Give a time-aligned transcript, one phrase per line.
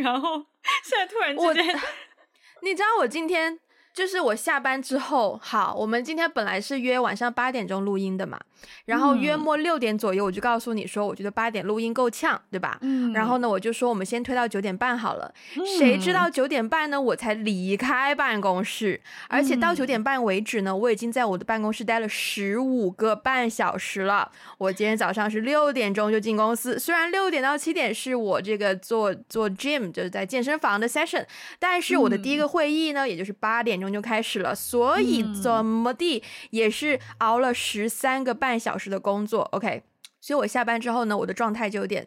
[0.00, 0.46] 然后
[0.84, 1.80] 现在突然之间，
[2.62, 3.60] 你知道我今天。
[3.96, 8.38] 就是我下班之后，好，我们今天本来是约晚上八点钟录音的嘛，
[8.84, 12.76] 然后约莫六点左右，我就告诉你说，我觉得八点录音够呛，对吧？
[12.82, 13.10] 嗯。
[13.14, 15.32] 然后呢，我就说我们先推到九点半好了。
[15.56, 15.64] 嗯。
[15.78, 24.30] 谁知道九点半呢，我才离开办公室，而且到九点半为止呢，我已经在我的办公室待了十五个半小时了。
[24.58, 31.24] 我今天早上是六点钟就进公司，虽然六点到七点是我这个做做 gym 就是在健身房的 session，
[31.58, 33.85] 但是我的第一个会议呢，也就是八点钟。
[33.92, 39.42] 就开始了，所以怎么地也是熬了十三个半小时的工作。
[39.52, 39.82] OK，
[40.20, 42.06] 所以我下班之后呢，我的状态就有点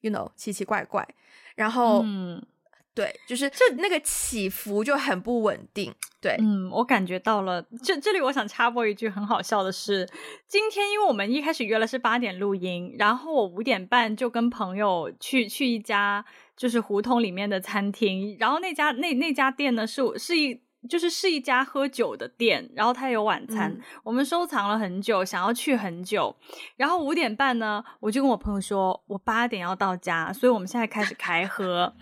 [0.00, 1.06] ，you know，奇奇怪怪。
[1.54, 2.40] 然后，嗯，
[2.94, 5.92] 对，就是这那个起伏就很不稳定。
[6.20, 7.60] 对，嗯，我感觉到了。
[7.82, 10.08] 这这里我想插播一句很好笑的是，
[10.46, 16.24] 今天因为我们一开始约了是八点录音，然后我五点半就跟朋友去去一家
[16.56, 20.60] 就是胡同里面的餐厅，然后那家那那家店呢是是一。
[20.88, 26.36] 就是是一家喝酒的店，然后它有晚餐，嗯，我们收藏了很久，想要去很久。
[26.76, 31.92] 然后五点半呢，我就跟我朋友说，我八点要到家，所以我们现在开始开喝。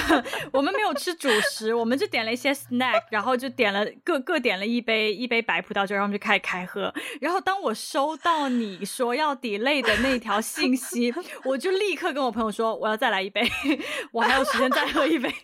[0.52, 6.92] 我们没有吃主食，我们就点了一些 snack，然后就点了各各点了一杯一杯白葡萄酒，然后我们就开始开喝。
[7.20, 11.12] 然后当我收到你说要 delay 的那条信息，
[11.44, 13.42] 我就立刻跟我朋友说，我要再来一杯，
[14.12, 15.34] 我还有时间再喝一杯。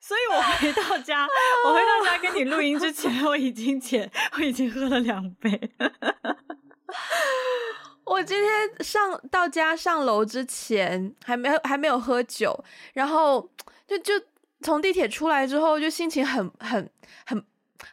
[0.00, 1.26] 所以我回到家，
[1.66, 5.70] 我回到家跟你录音之前，我已经前 我已经喝了两杯。
[8.04, 12.64] 我今天上到家上楼之前还没有还没有喝酒，
[12.94, 13.48] 然后
[13.86, 14.14] 就就
[14.62, 16.90] 从地铁出来之后，就心情很很
[17.24, 17.44] 很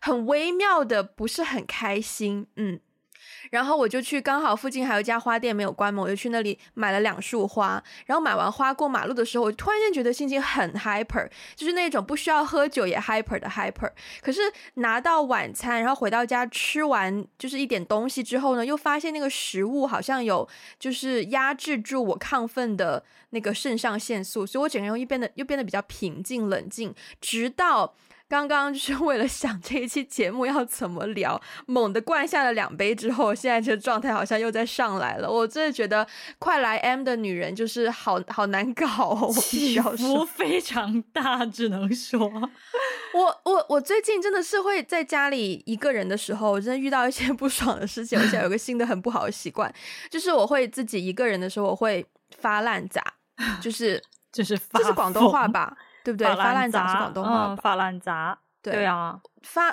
[0.01, 2.79] 很微妙的不是很开心，嗯。
[3.51, 7.81] 然后我就去，刚好附近还有一家花店没有关门，我就去那里买了两束花。
[8.05, 13.91] 然后买完花过马路的时候，我突然间觉得心情很 hyper，就是那种不需要喝酒也 hyper 的 hyper。
[14.21, 14.41] 可是
[14.75, 20.47] 拿到晚餐，然后回到家吃完就是一点东西之后呢，又发现那个食物好像有
[20.79, 27.95] 就是压制住我亢奋的那个肾上腺素，所以我整个人又变得又变得比较平静冷静，直到。
[28.29, 35.31] 刚刚就是为了想这一期节目要怎么聊，猛地灌下了两杯之后，现在这状态好像又在上来了。
[35.31, 36.05] 我真的觉得
[36.37, 42.29] 快来 M 的女人就是好好难搞哦，起伏非常大，只能说，
[43.13, 48.19] 我我我最近真的是会在家里一个人的时候，我真的遇到一些 不爽的事情。
[48.19, 49.73] 我现在有个新的很不好的习惯，
[50.09, 52.05] 就是我会自己一个人的时候，我会
[52.37, 53.01] 发烂渣，
[53.61, 54.01] 就是
[54.33, 55.75] 就是这是广东话吧。
[56.07, 56.25] 对不对？
[56.37, 59.63] 发烂渣是广东话，嗯，发烂渣，对，对啊，发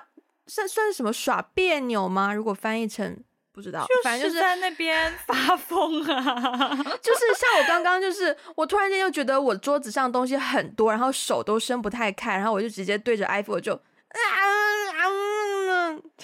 [0.49, 2.35] 算算是什么耍别扭吗？
[2.35, 3.17] 如果翻译成
[3.53, 13.81] 不知道，反正就是在那边 发疯啊， 就是像我刚刚，就是我突然间又觉得我桌子上东西很多，然后手都伸不太开，然后我就直接对着 iPhone 我就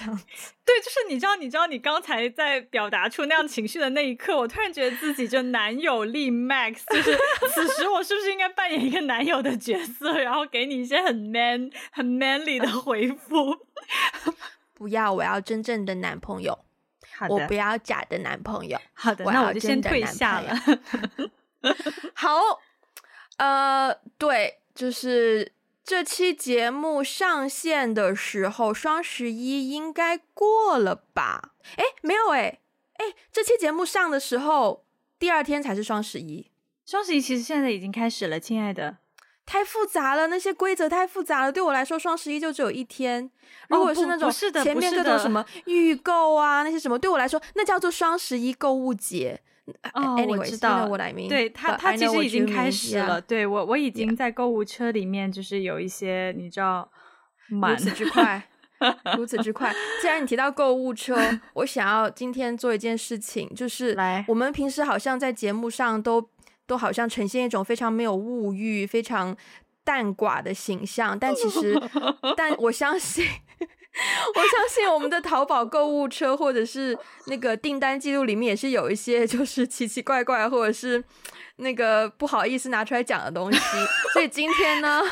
[0.00, 0.24] 这样子。
[0.64, 7.18] 对，就是你知道，你知道，你刚才在表达出那样情绪的那一刻，我突然觉得自己就男友力 max，就是
[7.52, 13.56] 此时我是不是应该扮演一个男友的角色，然后给你一些很 man、很 manly 的回复？
[14.72, 16.58] 不要，我要真正的男朋友。
[17.18, 18.80] 好的，我不要假的男朋友。
[18.94, 20.56] 好的，那我就先退下了。
[22.14, 22.40] 好，
[23.36, 25.52] 呃，对，就是。
[25.84, 31.52] 这期节目上线的时候，双十一应该过了吧？
[31.76, 32.60] 哎，没有哎，
[32.94, 34.84] 哎，这期节目上的时候，
[35.18, 36.50] 第二天才是双十一。
[36.86, 38.98] 双十一其实现在已经开始了，亲爱的。
[39.46, 41.50] 太复杂了，那些规则太复杂了。
[41.50, 43.28] 对我来说，双十一就只有一天。
[43.68, 49.42] 如果是那种前面各种什么预购啊，那些什么，对我来说，那叫做双十一购物节。
[49.94, 51.28] 哦，Anyways, 我知道，我来明。
[51.28, 53.20] 对他，他其实已经开始了。
[53.20, 56.90] 对我，我已经在购物车里面，就是有一些，你知道，
[57.48, 58.42] 如此之快，
[59.16, 59.74] 如此之快。
[60.00, 61.16] 既然你提到购物车，
[61.54, 66.30] 我想要今天做一件事情，就是来，我们平时好像在节目上都
[66.66, 69.36] 都好像呈现一种非常没有物欲、非常
[69.84, 71.80] 淡寡的形象，但其实，
[72.36, 73.24] 但我相信。
[74.34, 76.96] 我相信我们的淘宝购物车或者是
[77.26, 81.02] 那个订单记录里面也是有一些就是奇奇怪怪或者是
[81.56, 83.58] 那个不好意思拿出来讲的东西，
[84.12, 85.02] 所以今天呢，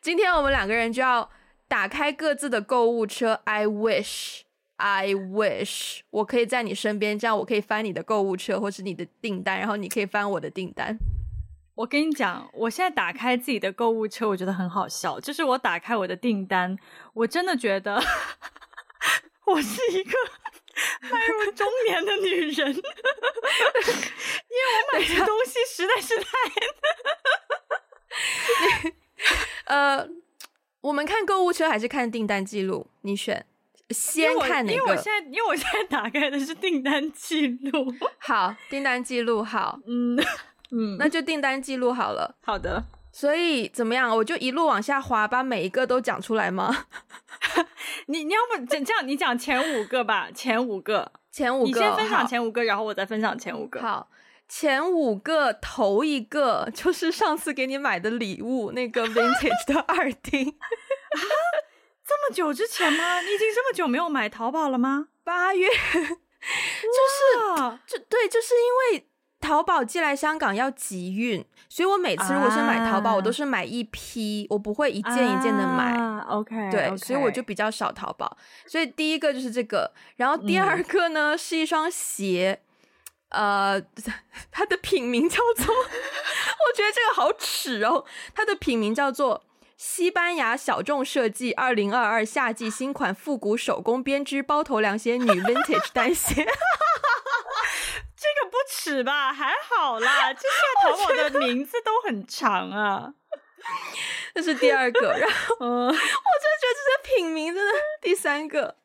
[0.00, 1.28] 今天我们两个人就要
[1.66, 3.40] 打开各自的购物车。
[3.44, 4.42] I wish,
[4.76, 10.96] I wish，我可以在你身边，这样我可以翻你的购物车或是你的订单，然后你可以翻我的订单。
[11.80, 15.18] 我跟你讲，我现在打开自己的购物车，我觉得很好笑。
[15.18, 16.76] 就是我打开我的订单，
[17.14, 17.94] 我真的觉得
[19.46, 20.12] 我是一个
[21.10, 22.82] 迈入中年的女人， 因为
[24.76, 26.28] 我买的东西实在是太……
[29.64, 30.06] 呃，
[30.82, 32.88] 我们看购物车还是看订单记录？
[33.00, 33.46] 你选，
[33.88, 34.78] 先看哪个？
[34.78, 37.94] 因为我现在，因为我现在打开的是订单记录。
[38.18, 40.22] 好，订单记录好，嗯
[40.72, 42.36] 嗯，那就订单记录好了。
[42.42, 42.84] 好的。
[43.12, 44.16] 所以怎么样？
[44.16, 46.86] 我就一路往下滑，把每一个都讲出来吗？
[48.06, 53.80] 你你要不这样，你讲前五个吧，前五个，前五个，你先分享前五个，然后我再分享前五个。
[53.80, 54.08] 好，
[54.48, 60.54] 前五个头一个就是上次给你买的礼物，那个 vintage 的耳钉 啊，
[62.06, 63.20] 这么久之前吗？
[63.22, 65.08] 你已经这么久没有买淘宝了吗？
[65.24, 69.09] 八月， 就是就对，就是因为。
[69.40, 75.92] 淘宝寄来香港要集运，所以我每次如果是买淘宝，啊、我都是买一批，我不会一件一件的买。
[75.92, 76.98] 啊、OK，对，okay.
[76.98, 78.36] 所以我就比较少淘宝。
[78.66, 82.60] 所以第一个就是这个，然后第二个呢、嗯、是一双鞋，
[83.30, 83.80] 呃，
[84.52, 88.04] 它的品名叫做， 我觉得这个好耻哦，
[88.34, 89.42] 它的品名叫做
[89.76, 96.46] 西班牙小众设计二零二二夏季新款复古手工编织包头凉鞋女 Vintage 单鞋。
[98.20, 99.32] 这个不耻吧？
[99.32, 103.14] 还好啦， 这下淘宝的名字都很长啊。
[104.34, 107.72] 这是第二个， 然后、嗯、我就觉得这些品名真的。
[108.02, 108.76] 第三个，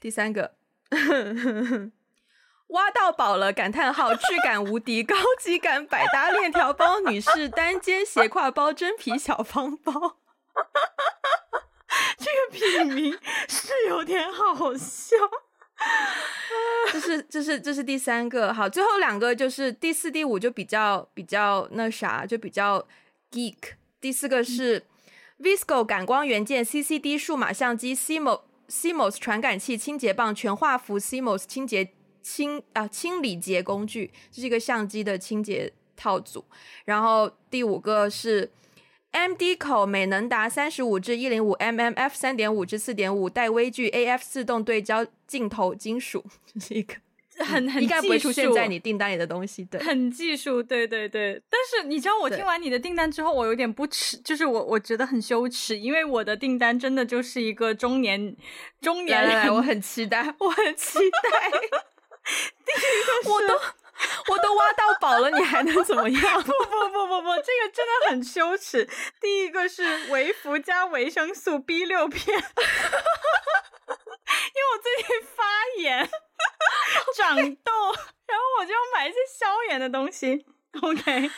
[0.00, 0.54] 第三个，
[2.68, 3.52] 挖到宝了！
[3.52, 10.18] 感叹号，质感无敌，高级感，百搭链条包，女士单肩斜挎包，真皮小方包。
[12.16, 13.18] 这个品名
[13.48, 15.16] 是有点好笑。
[16.92, 22.86] 这是这是这是第三个，好，最后两个就是第四、第五就比较比较那啥，就比较
[23.30, 23.56] geek。
[24.00, 24.84] 第四个是
[25.40, 31.92] Visco 感光元件、CCD 数码相机、CMOS CMOS 传感器、清洁棒、全画幅 CMOS 清洁
[32.22, 36.44] 清啊清理洁工具，这是一个相机的清洁套组。
[36.84, 38.50] 然后第五个是。
[39.12, 46.94] M D 口美能达三十五至一零五 mm f 三点五至四点五带微距 A F 自动对焦镜头金属， 这是一个
[47.38, 51.40] 很很应该不会出现在你订单里的东西，对，很技术，对对对。
[51.50, 58.34] 但是你知道我听完你的订单之后，我有点不耻，就是我我觉得很羞耻，因为我的订单真的就是一个中年
[58.80, 61.50] 中年人，来来来，我很期待，我很期待，
[62.64, 63.54] 第一个我都。
[64.28, 66.20] 我都挖到宝了，你还能怎么样？
[66.42, 68.88] 不不不不不，这个真的很羞耻。
[69.20, 72.42] 第一个是维福加维生素 B 六片， 因为
[74.72, 75.44] 我最近发
[75.78, 76.08] 炎
[77.16, 77.72] 长痘，
[78.26, 80.46] 然后我就要买一些消炎的东西。
[80.80, 81.28] OK，OK、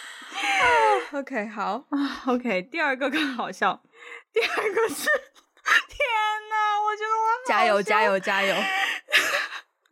[1.13, 1.85] okay, 好
[2.29, 2.63] ，OK。
[2.63, 3.83] 第二个更好笑，
[4.33, 5.09] 第二个是
[5.89, 5.99] 天
[6.51, 8.55] 呐，我觉得我加油加油加油。
[8.55, 8.65] 加油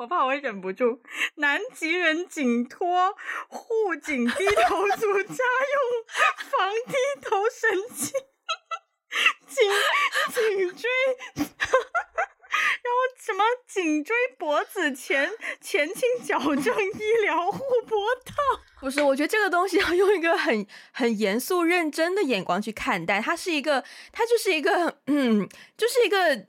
[0.03, 1.01] 我怕我会忍不住。
[1.37, 3.15] 南极人颈托
[3.47, 6.05] 护颈低头族家用
[6.51, 8.13] 防低头神器，
[9.47, 9.71] 颈
[10.35, 10.91] 颈椎，
[11.37, 18.35] 然后什么颈椎脖子前前倾矫正医疗护脖套。
[18.81, 26.45] 不是，我觉得这个东西要用一个很 很严肃认真的眼光去看待，它是一个，它就是一个，嗯，就是一个。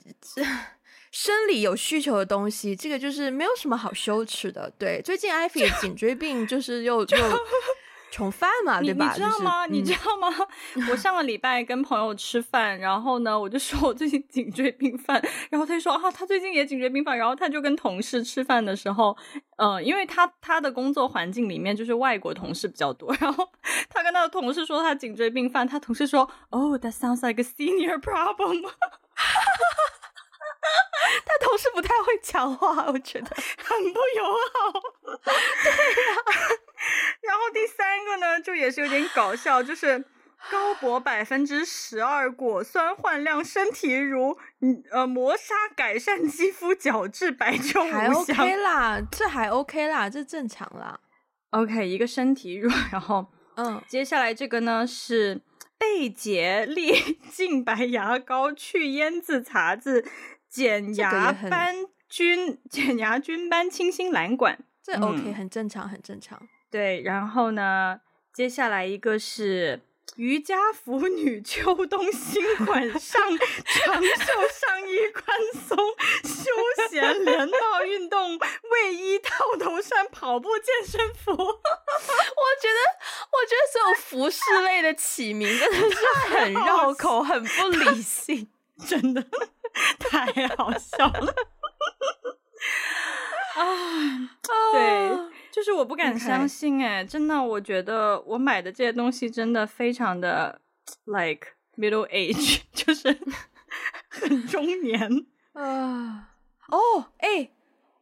[1.14, 4.68] 生理有需求的东西，这个就是没有什么好羞耻的。
[4.76, 7.06] 对，最近艾菲的颈椎病就是又又
[8.10, 9.06] 重犯嘛，对吧？
[9.06, 9.64] 你知道吗？
[9.64, 10.28] 就是、你知道吗？
[10.74, 19.16] 嗯、我上个礼拜跟朋友吃饭，然后呢，我就说我最近颈椎病犯，然后他就说啊，他最近也颈椎病犯，然后他就跟同事吃饭的时候，
[19.56, 23.48] 呃，因为他他的工作环境里面就是外国同事比较多，然后
[23.88, 28.64] 他跟他的同事说他颈椎病犯，他同事说，Oh, that sounds like a senior problem。
[31.24, 34.80] 他同事不太会讲话，我觉得很不友好。
[35.02, 36.30] 对呀、啊，
[37.22, 40.04] 然后第三个呢，就也是有点搞笑，就是
[40.50, 44.36] 高博百分之十二果酸焕亮身体乳，
[44.90, 47.94] 呃，磨砂改善肌肤角质，百臭无香。
[47.94, 51.00] 还 OK 啦，这还 OK 啦，这正常啦。
[51.50, 55.40] OK，一个身体乳， 然后嗯，接下来这个呢是
[55.78, 60.04] 贝洁丽净白牙膏，去烟渍茶渍。
[60.54, 61.74] 减牙斑
[62.08, 66.40] 菌，减牙菌斑清新蓝管，这 OK，嗯，很正常，很正常。
[66.70, 68.00] 对，然后呢，
[68.32, 69.80] 接下来一个是
[70.14, 75.76] 瑜伽服女秋冬新款上长袖上衣宽松
[76.22, 81.32] 休闲连帽运动卫衣套头衫跑步健身服。
[81.34, 82.78] 我觉得，
[83.32, 85.96] 我觉得所有服饰类的起名真的是
[86.36, 88.48] 很绕口，很不理性，
[88.86, 89.26] 真的。
[89.98, 91.34] 太好笑了
[93.56, 94.30] 啊！
[94.72, 95.10] 对，
[95.52, 100.60] 就是我不敢相信哎，真的，我觉得我买的这些东西真的非常的
[101.04, 103.16] like middle age， 就是
[104.08, 106.30] 很中年啊。
[106.68, 107.50] 哦，哎，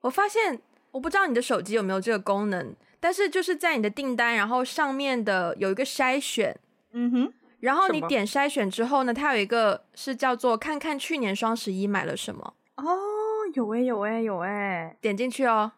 [0.02, 0.60] 我发现，
[0.92, 6.58] 我不知道你的手机有没有这个功能，但是就是在你的订单，然后上面的有一个筛选，
[6.92, 7.32] 嗯哼。
[7.62, 12.54] 然后你点筛选之后呢，它有一个是叫做看看去年双十一买了什么。
[12.74, 12.84] 哦，
[13.54, 15.70] 有诶，有诶，有诶，点进去哦。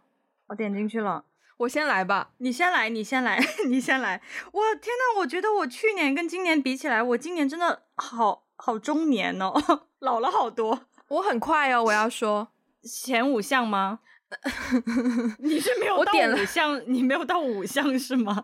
[0.47, 1.25] 我点进去了，
[1.59, 2.31] 我先来吧。
[2.39, 3.39] 你先来，你先来，
[3.69, 4.23] 你先来。
[4.53, 9.53] 我，天呐，我觉得我去年跟今年比起来，我今年真的好好中年哦，
[10.01, 10.87] 老了好多。
[11.09, 12.49] 我很快哦，我要说
[12.83, 13.99] 前五项吗？
[15.39, 18.43] 你是没有到五项，你没有到五项是吗？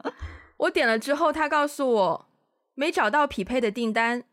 [0.59, 2.27] 我点了之后，他告诉我。
[2.75, 4.25] 没找到匹配的订单，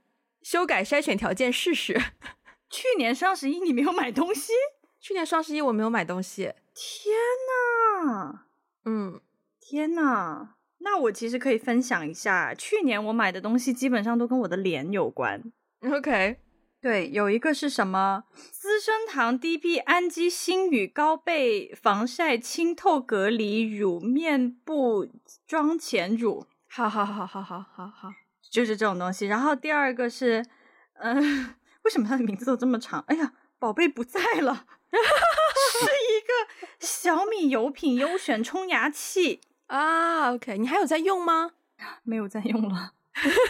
[0.41, 1.99] 修改筛选条件试试。
[2.69, 4.53] 去年双十一你没有买东西？
[4.99, 6.53] 去年双十一我没有买东西。
[6.73, 7.15] 天
[7.49, 8.41] 呐！
[8.85, 9.21] 嗯，
[9.59, 10.49] 天呐！
[10.79, 15.41] 那我其实可以分享一下，去年我买的东西基本上都跟我的脸有关。
[15.81, 16.37] OK，
[16.81, 18.25] 对，有一个是什么？
[18.51, 25.07] 资生堂 DP 氨基星语高倍防晒清透隔离乳面部
[25.47, 26.45] 妆前乳。
[26.67, 28.09] 好好好好好好好。
[28.49, 30.45] 就是这种东西，然后第二个是，
[30.99, 33.03] 嗯、呃， 为什么它的名字都这么长？
[33.07, 36.31] 哎呀，宝贝不在了，是一个
[36.79, 40.31] 小米油品优选冲牙器 啊。
[40.33, 41.51] OK，你还有在用吗？
[42.03, 42.93] 没有在用了，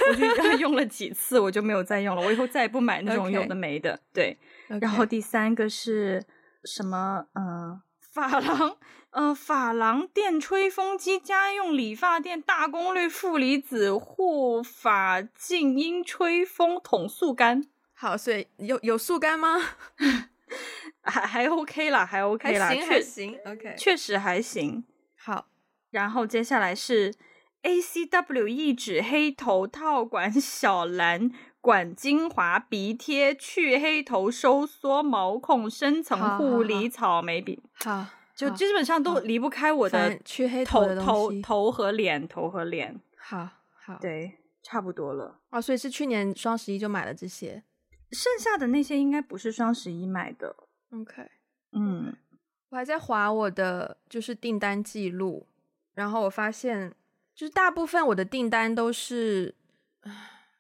[0.10, 0.14] 我
[0.52, 2.22] 就用了几次，我就没有再用了。
[2.22, 3.96] 我以后再也不买那种有的没的。
[3.96, 4.00] Okay.
[4.14, 4.38] 对
[4.70, 4.82] ，okay.
[4.82, 6.24] 然后第三个是
[6.66, 7.26] 什么？
[7.34, 7.82] 嗯、呃，
[8.18, 8.78] 发廊。
[9.12, 17.64] 呃，发廊电吹风机家用理发店大功率负离子护发静音吹风筒速干。
[17.94, 19.58] 好，所以有有速干吗？
[21.02, 24.84] 还还 OK 啦，还 OK 啦，还行还行，OK，确实还行。
[25.18, 25.48] 好，
[25.92, 27.16] 然后接下来是
[27.64, 37.62] ACW 一指黑头套管小蓝管精华鼻贴去黑头收缩毛孔深层护理草莓笔。
[37.76, 38.06] 好。
[38.36, 43.02] 就基本上都离不开我的去黑头头头头和脸，头和脸。
[43.18, 43.50] 好
[43.84, 45.40] 好，对，差不多了。
[45.50, 47.64] 啊，所以是去年双十一就买了这些，
[48.12, 50.56] 剩下的那些应该不是双十一买的。
[50.92, 51.28] OK，
[51.72, 52.16] 嗯，
[52.70, 55.48] 我还在划我的就是订单记录，
[55.96, 56.94] 然后我发现
[57.34, 59.56] 就是大部分我的订单都是，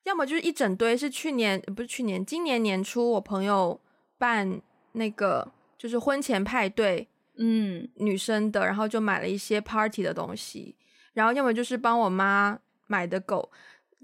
[0.07, 3.79] 要么就是一整堆是去年不是去年，今年年初我朋友
[4.17, 4.61] 办
[4.93, 5.47] 那个
[5.77, 7.07] 就是婚前派对。
[7.39, 10.75] 嗯，女生的，然后就买了一些 party 的东西，
[11.13, 13.51] 然后要么就是帮我妈买的狗，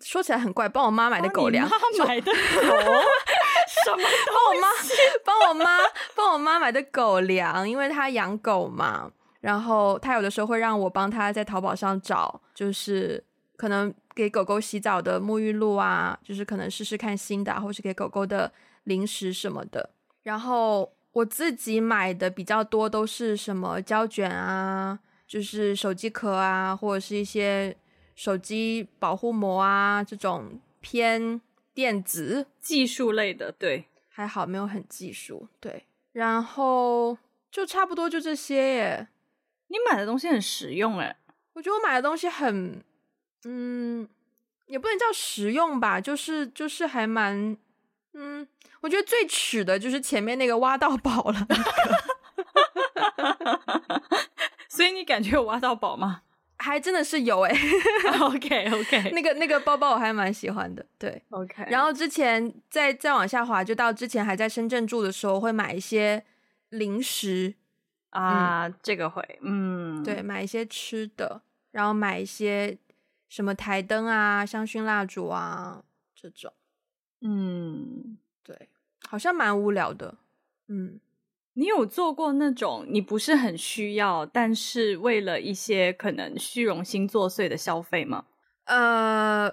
[0.04, 4.04] 说起来很怪，帮我妈买的 狗粮，妈买的狗，什么？
[4.30, 4.68] 帮我妈，
[5.26, 5.78] 帮我妈，
[6.16, 13.24] 帮我妈买的狗粮，因为她养狗嘛，然后她有的时候会让我帮她在淘宝上找，就是
[13.58, 18.52] 可能给狗狗洗澡的沐浴露啊，就是可能试试看新的啊，或是给狗狗的
[18.84, 19.90] 零食什么的，
[20.24, 20.94] 然后。
[21.14, 27.78] 我自己买的比较多都是什么胶卷啊，就是手机壳啊，或者是一些
[28.16, 31.40] 手机保护膜啊，这种偏
[31.72, 33.52] 电子技术类的。
[33.52, 35.48] 对，还好没有很技术。
[35.60, 37.16] 对，然后
[37.52, 39.08] 就差不多就这些耶。
[39.68, 41.16] 你买的东西很实用诶，
[41.54, 42.84] 我觉得我买的东西很，
[43.46, 44.08] 嗯，
[44.68, 47.58] 也不能叫实用吧，就是就是还蛮。
[48.16, 48.48] 嗯，
[48.82, 51.48] 我觉得最耻的就是前面那个挖到宝了，
[54.70, 56.22] 所以你感觉有挖到宝吗？
[56.58, 58.20] 还真的是有哎、欸。
[58.20, 60.86] OK OK，那个那个包包我还蛮喜欢的。
[60.98, 61.66] 对，OK。
[61.68, 66.24] 然后之前再再往下滑，就到之前还在深圳住的时候，会买一些
[66.70, 67.56] 零食
[68.12, 72.78] 啊，嗯、这个会，嗯，对，买一些吃的，然后买一些
[73.34, 76.54] 什么台灯啊、香薰蜡烛啊这种。
[77.22, 78.70] 嗯，对，
[79.10, 80.14] 好像蛮无聊的。
[80.68, 81.00] 嗯，
[81.54, 88.26] 你有做过那种你不是很需要，但是为了一些可能虚荣心作祟的消费吗？
[88.66, 89.52] 呃，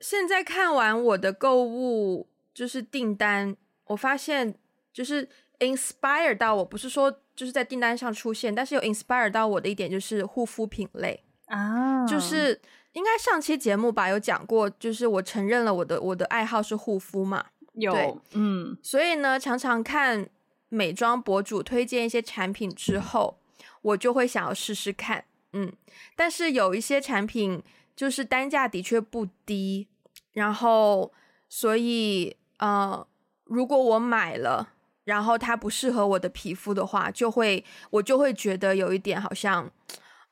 [0.00, 4.54] 现在看完我的购物就是订单，我发现
[4.92, 5.26] 就是
[5.58, 12.60] inspire 到我，不是说就是在订单上出现，但是有 inspire 到我的一点就是护肤品类啊，就是。
[12.92, 20.28] 应该上期节目吧，有讲过，就是我承认了我的我的爱好是护肤嘛，有，嗯，所以呢，常常看
[20.68, 23.38] 美妆博主推荐一些产品之后，
[23.82, 25.72] 我就会想要试试看，嗯，
[26.14, 27.62] 但是有一些产品
[27.96, 29.88] 就是单价的确不低，
[30.32, 31.12] 然后
[31.48, 33.06] 所以呃，
[33.44, 34.68] 如果我买了，
[35.04, 39.70] 然后它不适合我的皮肤的话，就会我就会觉得有一点好像。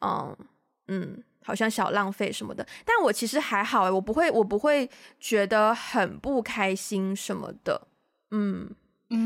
[0.02, 0.34] 嗯
[0.88, 2.66] 嗯，好像小浪费什么的。
[2.84, 7.88] 但我其实还好，我不会，我不会觉得很不开心什么的。
[8.30, 8.70] 嗯，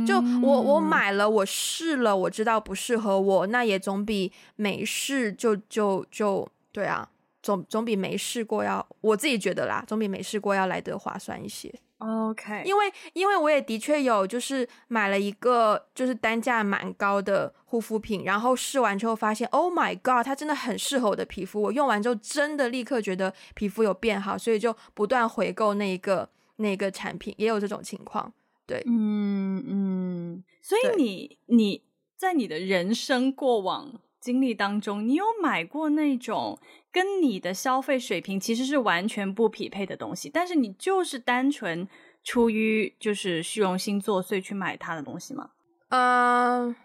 [0.07, 7.11] 就我我买了，我试了，我知道不适合我，那也总比没试就就就对啊。
[7.43, 11.71] 总总比没试过要，我自己觉得啦，总比没试过要来得划算一些。
[11.99, 21.63] OK，因为因为我也的确有就是买了一个就是单价蛮高的护肤品，然后试完之后发现，Oh my God，它真的很适合我的皮肤。
[21.63, 28.33] 我用完之后真的立刻觉得皮肤有变好，所以就不断回购那一个那一个产品，也有这种情况。
[28.67, 31.83] 对，嗯嗯，所以你你
[32.17, 36.59] 在你的人生过往经历当中，你有买过那种？
[36.91, 41.87] 跟你的消费水平其实是完全不匹配的东西，但是你就是单纯
[42.23, 45.51] 出于就是虚荣心作祟去买它的东西吗？
[45.91, 46.77] 嗯、uh，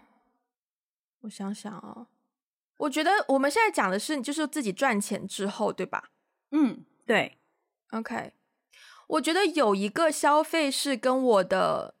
[1.22, 2.08] 我想想哦，
[2.76, 6.10] 我觉得我们现在讲的是就是自己赚钱之后，对吧？
[6.50, 7.38] 嗯，对。
[7.92, 8.34] OK，
[9.06, 11.94] 我觉得有一个消费是跟我的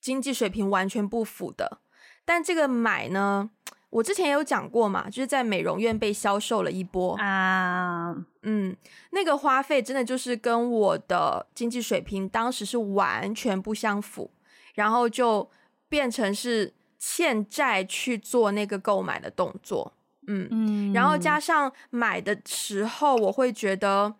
[0.00, 1.80] 经济水平完全不符的，
[2.26, 3.52] 但这个买呢？
[3.96, 8.24] 我之前也有讲过嘛，就是在美容院被销售了一波啊，uh...
[8.42, 8.76] 嗯，
[9.12, 14.30] 那个花费真的就是跟我的经济水平当时是完全不相符，
[14.74, 15.48] 然后就
[15.88, 19.94] 变成是欠债去做那个购买的动作，
[20.26, 24.14] 嗯嗯，然后加上买的时候，我会觉得，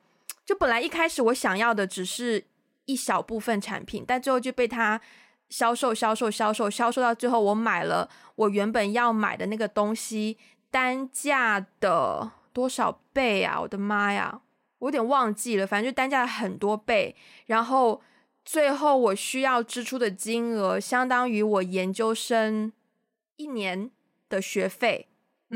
[0.46, 2.42] 就本来一开始我想要的只是
[2.86, 4.98] 一小部分产品，但最后就被他。
[5.48, 10.36] 销售，销售，销售，销售到最后，我买了我原本要买的那个东西，
[10.70, 13.60] 单价的多少倍啊？
[13.60, 14.40] 我的妈呀，
[14.78, 17.14] 我有点忘记了，反正就单价很多倍。
[17.46, 18.02] 然后
[18.44, 22.72] 最后我需要支出的金额，相当于我研究生
[23.36, 23.90] 一年
[24.28, 25.08] 的学费。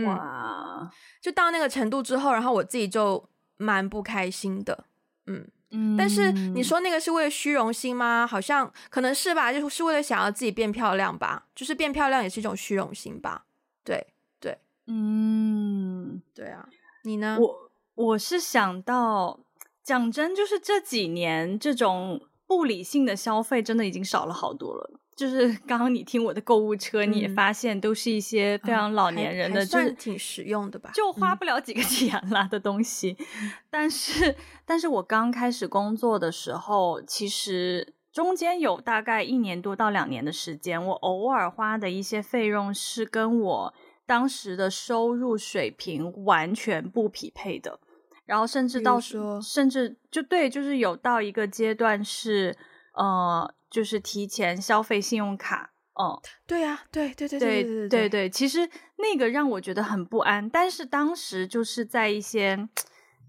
[0.04, 4.84] 哇，嗯，就到那个程度之后，然后我自己就蛮不开心的，
[5.26, 5.48] 嗯。
[5.70, 8.26] 嗯，但是你说那个是为了虚荣心吗？
[8.26, 13.46] 好像可能是吧，就是为了想要自己变漂亮吧，就是变漂亮也是一种虚荣心吧。
[13.84, 16.68] 对对，嗯，对啊，
[17.04, 17.38] 你呢？
[17.40, 19.40] 我我是想到，
[19.82, 24.99] 讲真，就是这几年这种不理性的消费真的已经少了好多了。
[25.20, 33.14] 就是 刚刚你听我的购物车，嗯，你也发现都是一些非常老年人的，就是挺实用的吧，就花不了几个 钱啦的东西。
[33.42, 43.74] 嗯，但是，但是我刚开始工作的时候，其实中间有大概一年多到两年的时间，我偶尔花的一些费用是跟我
[44.06, 47.78] 当时的收入水平完全不匹配的，
[48.24, 52.56] 然后甚至到说，甚至就对，就是有到一个阶段是
[52.94, 53.52] 呃。
[53.70, 60.50] 就是提前消费信用卡，哦、嗯，对呀、啊，对对对对对对对，其实那个让我觉得很不安。
[60.50, 62.68] 但是当时就是在一些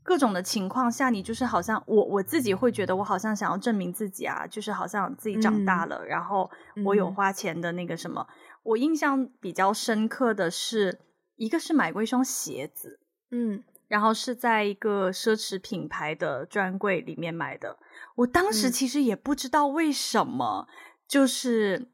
[0.03, 6.49] 各种的情况下，你就是好像我我自己会觉得我好像想要证明自己啊，就是好像自己长大了，嗯、然后
[6.83, 8.35] 我有花钱的那个什么、嗯。
[8.63, 10.99] 我印象比较深刻的是，
[11.35, 12.99] 一个是买过一双鞋子，
[13.31, 17.77] 嗯，然后是在一个奢侈品牌的专柜里面买的。
[18.15, 20.73] 我当时其实也不知道为什么，嗯、
[21.09, 21.89] 就是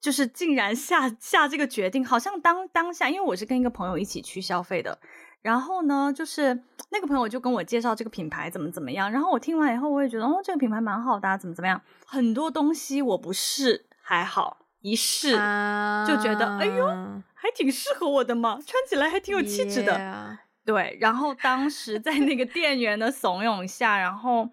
[0.00, 4.96] 就是竟然下下这个决定，好像当当下，因为我是跟一个朋友一起去消费的，
[5.42, 16.86] 然后呢，就是那个朋友就跟我介绍这个品牌怎么怎么样，然后我听完以后，我也觉得哦，这个品牌蛮好的，啊，怎么怎么样，很多东西我不试还好，一试就觉得、啊、哎呦，
[17.34, 20.38] 还挺适合我的嘛，穿起来还挺有气质的.
[20.72, 24.48] 对，然后当时在那个店员的怂恿下，然后。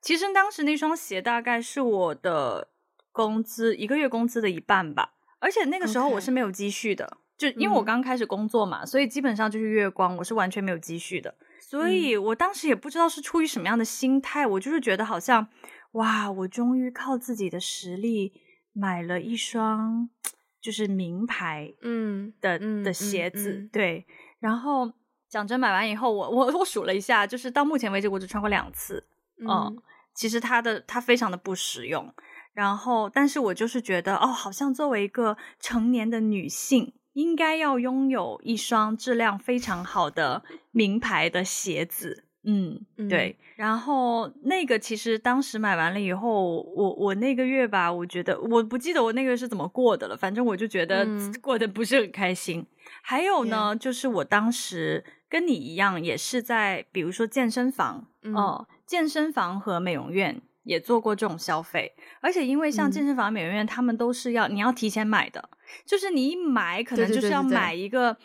[0.00, 2.68] 其实当时那双鞋大概是我的
[3.10, 7.52] 工资一个月工资的一半吧，而且那个时候我是没有积蓄的，okay.
[7.52, 15.48] 就因为我刚开始工作嘛，嗯，所以基本上就是月光，我是完全没有积蓄的，所以我当时也不知道是出于什么样的心态，我就是觉得好像
[15.94, 18.32] 哇，我终于靠自己的实力
[18.72, 20.08] 买了一双
[20.62, 24.06] 就是名牌嗯的嗯的鞋子，嗯嗯嗯，对，
[24.38, 24.92] 然后
[25.28, 29.04] 讲真买完以后，我我我数了一下，就是到目前为止我只穿过两次。
[29.40, 29.72] 嗯、哦，
[30.14, 32.12] 其实它的它非常的不实用，
[32.52, 43.36] 然后，但是我就是觉得，哦，好像作为一个成年的女性，应该要拥有一双质量非常好的名牌的鞋子，嗯，对。
[43.38, 51.06] 嗯、然后那个其实当时买完了以后，我我那个月吧，我觉得我不记得我那个月是怎么过的了，反正我就觉得
[51.40, 52.58] 过得不是很开心。
[52.60, 52.66] 嗯、
[53.02, 58.34] 还有呢就是我当时跟你一样，也是在比如说健身房，嗯。
[58.34, 65.50] 哦健身房和美容院也做过这种消费，而且因为像健身房、美容院，他们都是要你要提前买的，
[65.84, 68.16] 就是你一买可能就是要买一个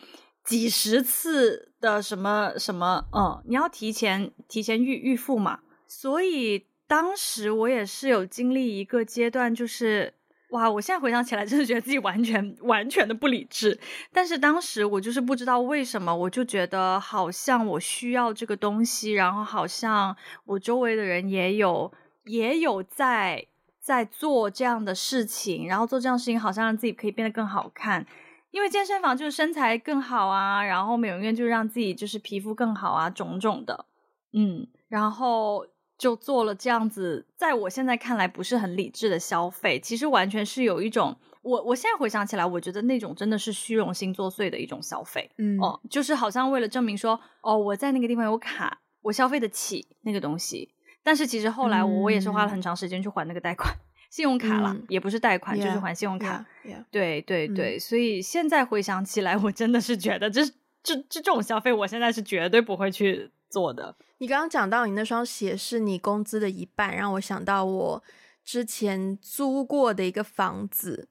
[0.42, 5.60] 几十次的什么什么，嗯，你要提前提前预预付嘛。
[5.86, 10.14] 所以当时我也是有经历一个阶段，就是
[10.54, 13.76] 哇，我现在回想起来，真的觉得自己完全完全的不理智。
[14.12, 21.92] 但是当时我就是不知道为什么，我就觉得好像我需要这个东西，然后好像我周围的人也有
[22.26, 23.44] 也有在
[23.80, 28.06] 在做这样的事情，然后做这样的事情好像让自己可以变得更好看。
[28.52, 33.86] 因为健身房就是身材更好啊，然后美容院就是让自己就是皮肤更好啊，种种的，
[34.32, 35.66] 嗯，然后
[36.04, 53.74] 就做了这样子，在我现在看来不是很理智的消费，其实完全是有一种，我我现在回想起来，我觉得那种真的是虚荣心作祟的一种消费，嗯，哦，就是好像为了证明说，哦，我在那个地方有卡，我消费得起那个东西，但是其实后来我我也是花了很长时间去还那个贷款。
[54.10, 56.44] 信用卡了，嗯、也不是贷款，yeah, 就是还信用卡。
[56.64, 56.84] Yeah, yeah.
[56.90, 60.44] 对对对，嗯、所以现在回想起来，我真的是觉得这
[60.84, 63.96] 这这这种消费，我现在是绝对不会去做的。
[64.24, 68.02] 你刚刚讲到你那双鞋是你工资的一半，让我想到我
[68.42, 71.06] 之前租过的一个房子。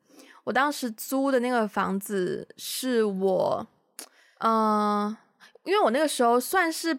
[0.46, 3.68] 我当时租的那个房子是我，
[4.40, 5.16] 嗯、
[5.64, 6.98] 因为我那个时候算是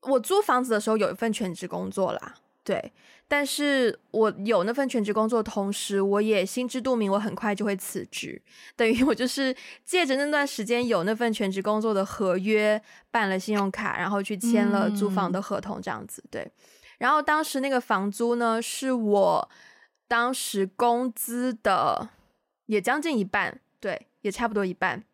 [0.00, 2.92] 我租房子的时候有一份全职工作啦，对。
[3.30, 8.40] 但是我有那份全职工作同时，我也心知肚明，我很快就会辞职。
[8.74, 16.24] 等于我就是借着那段时间有那份全职工作的合约，办了信用卡，然后去签了租房的合同，这样子。
[16.30, 16.50] 对。
[16.96, 19.50] 然后当时那个房租呢，是我
[20.08, 22.08] 当时工资的
[22.64, 25.04] 也将近一半，对，也差不多一半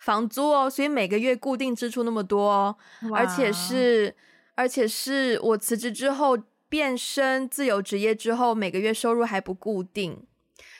[0.00, 0.68] 房租哦。
[0.68, 2.76] 所以每个月固定支出那么多哦，
[3.14, 4.12] 而且是
[4.56, 6.36] 而且是我辞职之后。
[6.72, 10.24] 变身自由职业之后，每个月收入还不固定，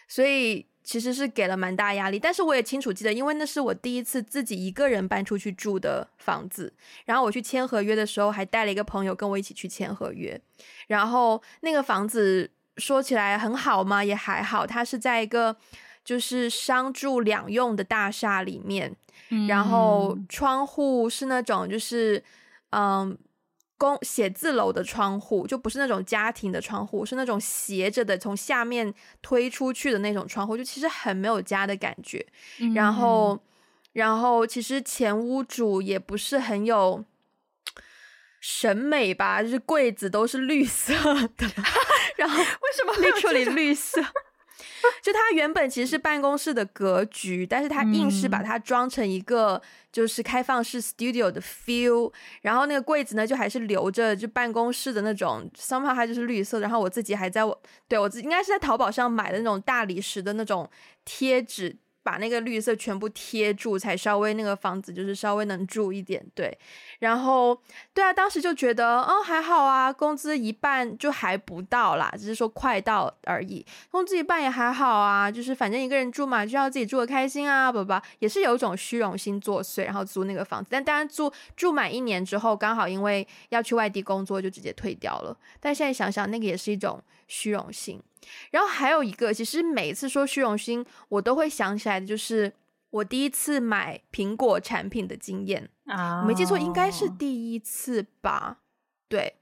[0.08, 2.18] 所以其实是给了蛮大压力。
[2.18, 6.72] 但是我也清楚记得，因为那是我第一次自己一个人搬出去住的房子。
[7.04, 10.40] 然后我去签合约的时候，还带了一个朋友跟我一起去签合约。
[10.86, 14.02] 然后那个房子说起来很好嘛？
[14.02, 14.66] 也还好。
[14.66, 15.54] 它是在一个
[16.02, 18.96] 就是商住两用的大厦里面，
[19.28, 22.24] 嗯、然后窗户是那种就是
[22.70, 23.18] 嗯。
[23.82, 32.24] 公写字楼的窗户就不是那种家庭的窗户，是那种斜着的，从下面推出去的那种窗户，就其实很没有家的感觉。
[32.60, 33.36] 嗯、然后，
[33.94, 37.04] 然后其实前屋主也不是很有
[38.40, 40.94] 审美吧，就是柜子都是绿色
[41.36, 41.50] 的。
[42.16, 44.00] 然后为什么 literally 绿色？
[45.02, 60.68] 就它原本其实是办公室的格局，但是它硬是把它装成一个就是开放式 studio 的 feel，然后那个柜子呢就还是留着就办公室的那种，somehow 它就是绿色，然后我自己还在我对我自己应该是在淘宝上买的那种大理石的那种
[61.04, 61.76] 贴纸。
[62.02, 66.56] 把那个绿色全部贴住，才稍微那个房子就是稍微能住一点，对。
[66.98, 67.60] 然后，
[67.94, 73.64] 对啊，当时就觉得，哦，还好啊，工资一半就还不到啦，只是说快到而已。
[73.90, 80.68] 工资一半也还好啊，就是反正一个人住嘛，就要自己住得开心啊，不不，也是有一种虚荣心作祟，然后租那个房子。
[80.70, 85.36] 但当然住住满一年之后，刚好因为要去外地工作，就直接退掉了。
[85.60, 88.02] 但现在想想，那个也是一种虚荣心。
[88.52, 92.52] 然后还有一个，其实每一次说虚荣心，我都会想起来的，就是
[92.90, 98.58] 我第一次买苹果产品的经验啊，我没记错，应该是第一次吧？
[99.08, 99.34] 对，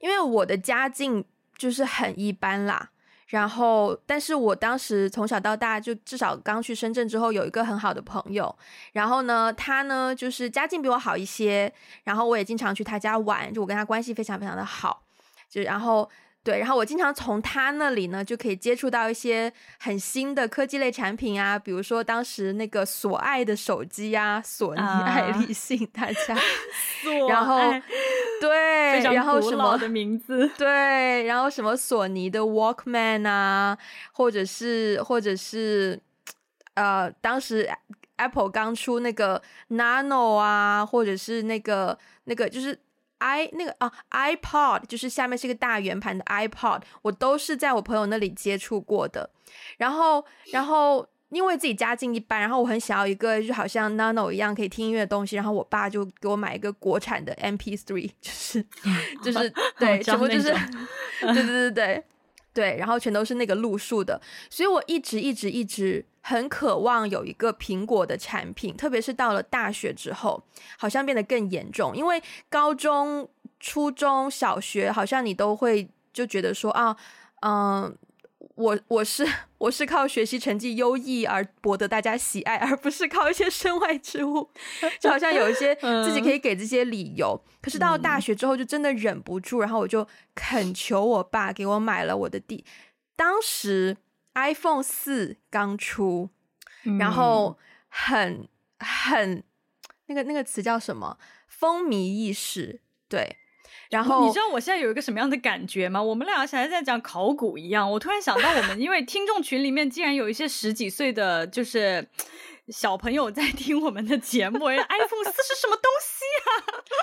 [0.00, 1.26] 因为我的家境
[1.58, 2.90] 就是很一般啦。
[3.26, 8.56] 然后，但是我当时从小到大，就至少刚去深圳之后，有一个很好的朋友。
[8.92, 11.70] 然后呢，他呢就是家境比我好一些，
[12.04, 15.04] 然后我也经常去他家玩，就我跟他关系非常非常的好。
[15.50, 16.08] 就然后。
[16.46, 26.40] 对，然后我经常从他那里呢，就可以接触到一些很新的科技类产品啊，比如说当时那个索爱的手机啊，索尼爱立信，啊、大家，
[27.28, 27.58] 然后
[28.40, 33.76] 对，然后什么的名字，对，然后什么索尼的 Walkman 啊，
[34.12, 36.00] 或者是或者是
[36.74, 37.68] 呃，当时
[38.18, 42.78] Apple 刚出那个 Nano 啊，或者是那个那个就是。
[43.18, 49.28] I 那个啊，iPod 就是下面是一个大圆盘的 iPod，我都是在我朋友那里接触过的。
[49.78, 58.64] 然后，然后因为自己家境一般，然后我很想要一个就好像 Nano 一样可以听音乐的东西，然后我爸就给我买一个国产的 MP3，就是
[59.22, 60.54] 就是对，全部就是
[61.20, 62.04] 对对对对
[62.56, 66.06] 对，然后全都是那个路数的，所以我一直一直一直。
[66.28, 70.42] 很渴望有一个苹果的产品，特别是到了大学之后，
[70.76, 71.96] 好像变得更严重。
[71.96, 73.28] 因为高中、
[73.60, 76.96] 初中小学，好像你都会就觉得说啊，
[77.42, 77.96] 嗯，
[78.56, 79.26] 我我是
[79.58, 84.50] 我是靠学习成绩优异而博得大家喜爱，而不是靠一些身外之物，
[84.98, 87.40] 就好像有一些 自己可以给这些理由。
[87.46, 92.64] 嗯、可是到了大学之后，就真的忍不住，然后我就恳求我爸给我买了我的第，
[93.14, 93.96] 当时
[94.34, 96.30] iPhone 四刚出，
[96.98, 99.44] 然后很很
[100.06, 101.18] 那个那个词叫什么？
[101.46, 103.36] 风靡一时，对。
[103.90, 106.02] 然后你知道我现在有一个什么样的感觉吗？
[106.02, 107.90] 我们俩像在讲考古一样。
[107.90, 112.08] 我突然想到，我们因为听众群里面竟然有一些十几岁的，就是
[112.68, 114.66] 小朋友在听我们的节目。
[114.66, 116.50] iPhone 四是什么东西啊？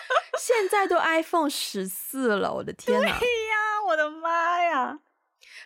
[0.38, 3.18] 现在都 iPhone 十四了，我的天哪！
[3.20, 3.56] 对呀，
[3.88, 5.00] 我的妈呀！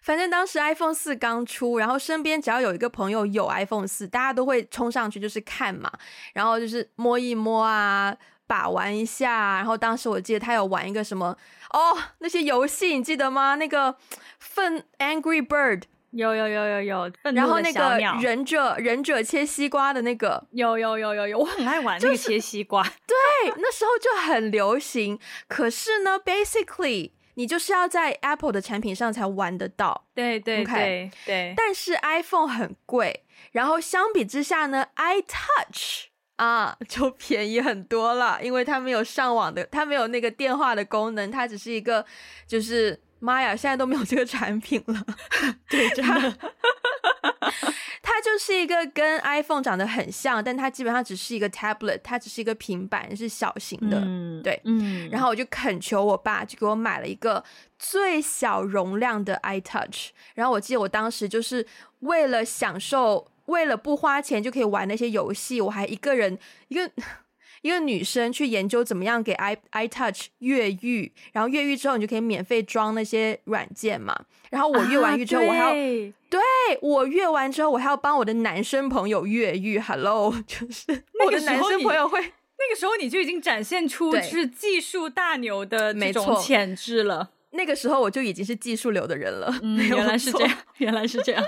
[0.03, 5.91] 反正当时 iPhone 四刚出，然后身边只要有一个朋友有 iPhone 四，大家都会冲上去就是看嘛，
[6.33, 8.15] 然后就是摸一摸啊。
[8.47, 11.37] 把玩一下，然后当时我记得他有玩一个什么
[11.71, 13.55] 哦，那些游戏你记得吗？
[13.55, 13.95] 那个
[14.39, 25.19] 愤 Angry Bird 有有有有有，然后那个忍者忍者切西瓜的那个有有有有有，我很爱玩那个切西瓜，对，那时候就很流行。
[25.47, 31.53] 可是呢，basically 你就是要在 Apple 的产品上才玩得到，对对对对。
[31.55, 36.05] 但是 iPhone 很贵，然后相比之下呢，iTouch。
[36.37, 42.05] 啊， 就便宜很多了，因为它没有上网的，它没有那个电话的功能，它只是一个，
[42.47, 45.05] 就是妈呀，现在都没有这个产品了。
[45.67, 46.37] 对，真的，
[48.03, 53.99] 它就是一个跟 iPhone 长得很像，但它基本上只是一个 tablet，它只是一个平板，是小型的。
[54.05, 55.09] 嗯，对，嗯。
[55.09, 57.43] 然后我就恳求我爸，就给我买了一个
[57.79, 60.09] 最小容量的 iTouch。
[60.35, 61.65] 然后我记得我当时就是
[62.01, 63.27] 为了享受。
[63.47, 66.89] 为了不花钱就可以玩那些游戏，我还一个人一个
[67.63, 74.15] 一个女生去研究怎么样给 i iTouch 越狱，然后越狱之后你就可以免费装那些软件嘛。
[74.49, 76.41] 然后我越完狱之后，我还要、啊、对，对
[76.81, 79.79] 我越完之后，我还要帮我的男生朋友越狱。
[79.79, 82.19] Hello， 就是我的男生朋友会
[82.59, 87.31] 那个时候你就已经展现出是技术大牛的那种潜质了。
[87.51, 89.57] 那个时候我就已经是技术流的人了。
[89.63, 91.43] 嗯，原来是这样，原来是这样。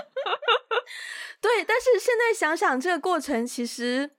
[1.40, 4.10] 对，但是现在想想，这个过程其实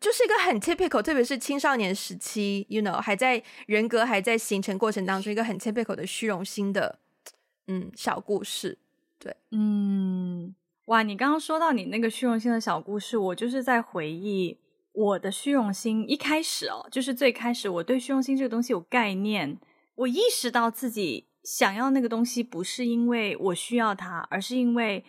[0.00, 6.98] 就是一个很 typical，特别是青少年时期，you know，还在人格还在形成过程当中，一个很 typical 的虚荣心的，
[7.68, 8.76] 嗯，小故事。
[9.20, 10.52] 对，嗯，
[10.86, 14.58] 哇，你刚刚说到你那个虚荣心的小故事，我就是在回忆
[14.90, 16.04] 我的虚荣心。
[16.08, 19.56] 一开始哦，就是最开始我对虚荣心这个东西有概念，
[19.94, 25.04] 我意识到自己想要那个东西，不是因为我需要它，而是因为。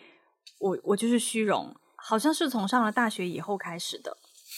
[0.60, 4.18] 我我就是虚荣，好像是从上了大学以后开始的。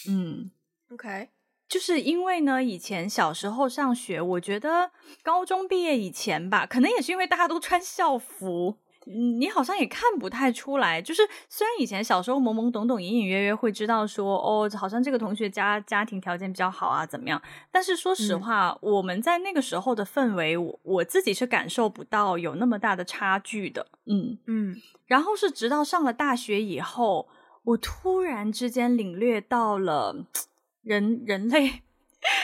[0.10, 0.52] 嗯
[0.92, 1.30] ，OK，
[1.70, 4.92] 就是因为呢，以前小时候上学，我觉得
[5.24, 8.78] 高中毕业以前吧，可能也是因为大家都穿校服。
[9.06, 17.42] 你好像也看不太出来，就是虽然以前小时候懵懵懂懂、隐隐约约会知道说，哦，好像这个同学家家庭条件比较好啊，怎么样？
[17.72, 23.88] 但是说实话，嗯、我们在那个时候的氛围，我我自己是感受不到有那么大的差距的。
[24.06, 24.76] 嗯嗯。
[25.08, 27.28] 然后是直到上了大学以后，
[27.64, 30.26] 我突然之间领略到了
[30.84, 31.82] 人人类。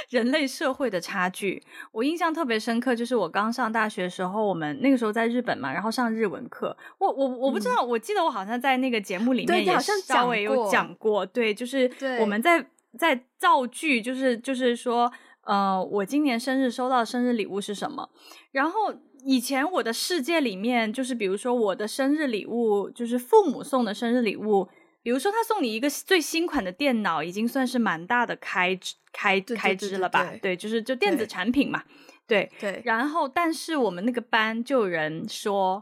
[0.10, 1.62] 人类社会的差距，
[1.92, 2.96] 我印象特别深刻。
[2.96, 6.76] 就是我刚上大学的时候，我们那个时候在日本嘛，然后上日文课。
[6.98, 11.26] 我我我不知道，嗯、我记得我好像在那个节目里面也稍微有讲过。
[11.26, 12.66] 对，就是我们在
[12.98, 15.12] 在造句，就是就是说，
[15.46, 18.10] 呃，我今年生日收到生日礼物是什么？
[18.52, 18.94] 然后
[19.26, 24.68] 以前我的世界里面，就是比如说我的生日礼物，就是父母送的生日礼物。
[25.08, 30.22] 比如说，他送你一个最新款的电脑，已经算是蛮大的开支开开支了吧？
[30.24, 31.82] 对，对，对，对，对，就是就电子产品嘛。
[32.28, 32.74] 对对。
[32.74, 35.82] 对，然后，但是我们那个班就有人说，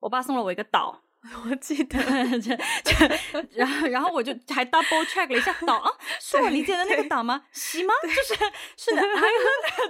[0.00, 1.00] 我爸送了我一个岛。
[1.48, 1.98] 我记得
[2.40, 2.56] 这，
[3.54, 7.42] 然后然后我就还 double check 了一下岛啊，是我理解的那个岛吗？
[7.52, 7.92] 是吗？
[8.02, 8.34] 就是
[8.76, 9.02] 是的，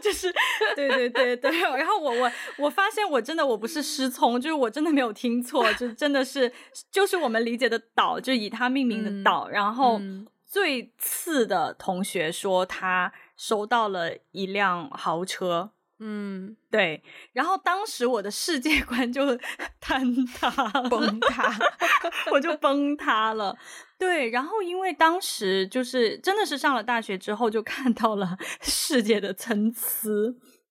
[0.01, 0.33] 就是
[0.75, 1.51] 对对对对。
[1.61, 6.53] 然后我我我发现我真的我不是失聪，就是我真的没有听错，就真的是
[6.90, 9.49] 就是我们理解的岛，就以它命名的岛。
[9.49, 10.01] 嗯、然后
[10.44, 15.72] 最次的同学说他收到了一辆豪车。
[15.98, 19.22] 嗯，对，然后当时我的世界观就
[19.80, 20.50] 坍塌、
[20.90, 21.59] 崩塌，
[22.30, 23.56] 我就崩塌了。
[23.98, 30.11] 对，然后因为当时就是真的是上了大学之后，就看到了 世界的参差。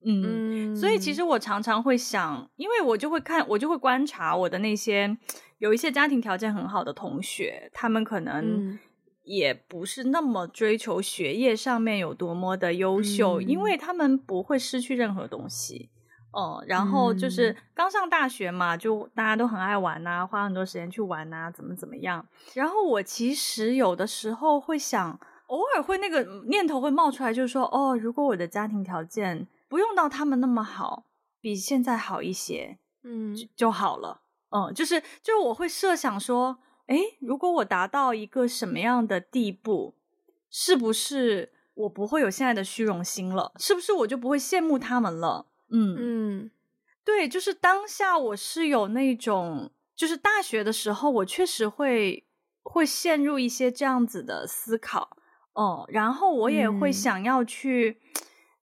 [0.06, 5.18] 嗯，嗯，所以其实我常常会想，因为我就会看，我就会观察我的那些
[5.58, 8.78] 有一些家庭条件很好的同学，他们可能。
[9.26, 15.90] 嗯也不是那么追求学业上面有多么的优秀，嗯、因为他们不会失去任何东西。
[16.32, 22.28] 哦、嗯，然后就是刚上大学嘛，就大家都很爱玩呐，花很多时间去玩呐，怎么怎么样。
[22.54, 31.06] 然后我其实有的时候会想，偶尔会那个念头会冒出来，就是说，哦，如果我的家庭条件不用到他们那么好，
[31.42, 34.22] 比现在好一些，嗯，就，就好了。
[34.50, 36.58] 嗯，就是就是我会设想说，
[36.88, 39.96] 诶，如果我达到一个什么样的地步，
[40.50, 43.54] 是不是我不会有现在的虚荣心了？
[43.58, 45.48] 是不是我就不会羡慕他们了？
[45.70, 46.52] 嗯嗯，
[47.04, 52.24] 对，就是当下我是有那种，就是大学的时候，我确实会
[52.62, 55.18] 会陷入一些这样子的思考，
[55.54, 57.98] 哦，然后我也会想要去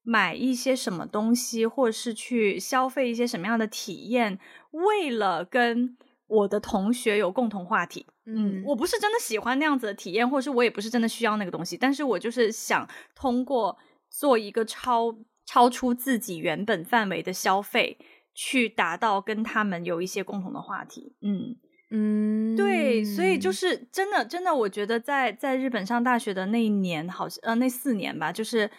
[0.02, 4.40] 买一些什么东西，嗯、或者是去消费一些什么样的体验，
[4.72, 5.98] 为了跟
[6.34, 8.06] 我的同学有共同话题。
[8.26, 13.78] 嗯，我不是真的喜欢那样子的体验，或者是我也不是真的需要那个东西，但是我就是想通过
[14.10, 15.16] 做一个超。
[15.46, 17.98] 超出自己原本范围的消费，
[18.34, 21.18] 去达到跟他们有一些共同的话题。
[21.22, 21.58] 嗯
[21.92, 28.72] 嗯，对，所以就是真的，真的，我觉得在在日本上大学的那一年，好像呃那四年吧，就是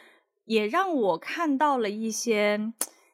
[0.46, 2.58] 也让我看到了一些，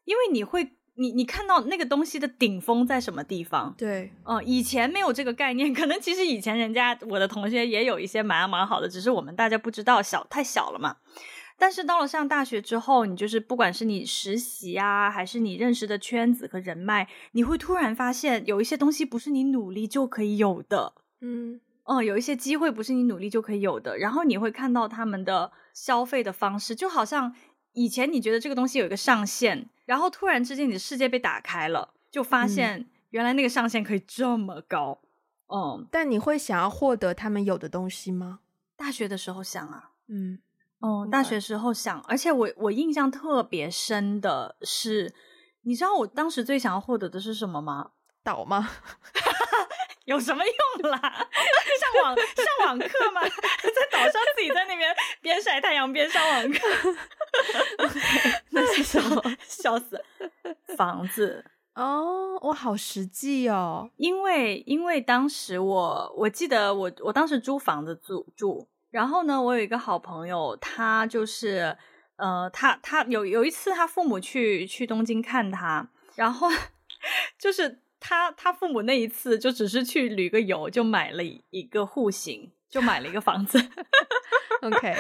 [0.05, 0.70] 因为你会
[1.01, 3.75] 你你看到那个东西的顶峰在什么地方？
[3.79, 10.97] 对，嗯、呃，以前没有这个概念，可能其实以前人家我的同学也有一些蛮蛮好的，只是我们大家不知道，小太小了嘛。
[11.59, 23.97] 但是到了上大学之后，你就是不管是你实习啊，还是你认识的圈子和人脉，你会突然发现有一些东西不是你努力就可以有的，嗯嗯，有一些机会不是你努力就可以有的。
[23.97, 27.35] 然后你会看到他们的消费的方式，就好像
[27.72, 35.00] 以前你觉得这个东西有一个上限，然后突然之间你的世界被打开了，就发现原来那个上限可以这么高，
[35.48, 35.87] 嗯。
[35.90, 38.40] 但你会想要获得他们有的东西吗？
[38.76, 40.40] 大学的时候想啊，嗯。
[40.80, 45.14] 哦，大学时候想，而且我我印象特别深的是，
[45.62, 47.90] 你知道我当时最想要获得的是什么吗？
[48.24, 48.70] 岛吗？
[50.06, 50.98] 有什么用啦？
[51.00, 53.20] 上网上网课吗？
[53.22, 56.59] 在岛上自己在那边边晒太阳边上网课？
[58.51, 59.23] 那是什么？
[59.47, 60.03] 笑死！
[60.77, 68.69] 房子哦，我好实际哦，因为因为当时我我记得我我当时租房子住住。
[68.90, 71.77] 然后呢，我有一个好朋友，他就是，
[72.16, 76.49] 呃，他他有有一次他父母去去东京看他，然后
[77.38, 83.64] 就是他他父母那一次就只是去旅个游，就买了一个户型，就买了一个房子
[84.62, 84.97] ，OK，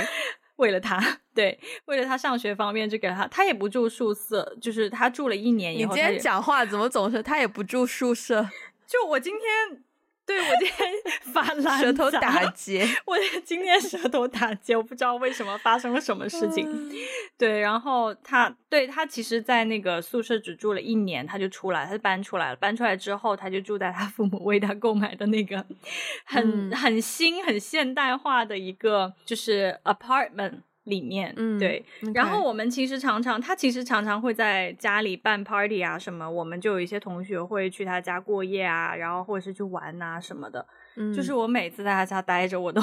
[0.60, 1.00] 为了他，
[1.34, 8.48] 对，为了他上学方便就给他，他也不住宿舍，就是他住了一年以后，你今天讲话怎么总是他也不住宿舍？
[8.86, 9.84] 就我今天。
[10.30, 10.88] 对，我今天
[11.34, 16.88] 发烂舌头打结， 我今天 舌头打结，我不知道为什么发生了什么事情。
[17.36, 22.56] 对，然后他对他其实，在那个宿舍只住了一年，他就出来，他就搬出来了。
[22.56, 25.66] 搬出来之后，他就住在他父母为他购买的那个
[26.24, 30.60] 很、嗯、很新、很现代化的一个就是 apartment。
[30.84, 40.66] 里面，嗯，对.然后我们其实常常，他其实常常会在家里办 party 啊什么，我们就有一些同学会去他家过夜啊，然后或者是去玩啊什么的。
[40.96, 42.80] 嗯，就是我每次在他家待着，我都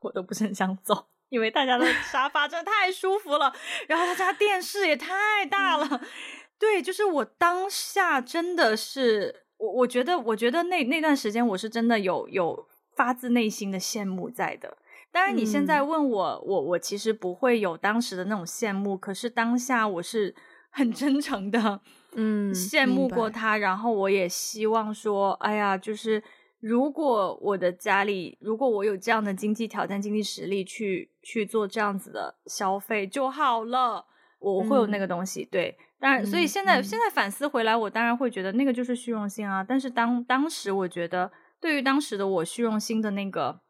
[0.00, 3.52] 我都不是很想走，因为大家的沙发真的太舒服了，
[3.88, 5.86] 然后他家电视也太大了。
[5.90, 6.00] 嗯，
[6.58, 14.76] 对，就是我当下真的是，我我觉得，我觉得那那段时间我是真的有有发自内心的羡慕在的。
[15.12, 20.32] 当然，你现在问我，嗯、我我其实不会有当时的那种羡慕，可是当下我是
[20.70, 21.80] 很真诚的，
[22.14, 26.22] 嗯，羡慕过他，然后我也希望说，哎呀，就是
[26.60, 34.06] 如果我的家里，如果我有这样的经济条件、经济实力去去做这样子的消费就好了，
[34.38, 35.42] 我会有那个东西。
[35.42, 39.64] 嗯、对，当然，所以现在、嗯、现在反思回来，我当然会觉得那个就是虚荣心啊。
[39.64, 43.60] 但是当当时我觉得，对于当时的我虚荣心的那个。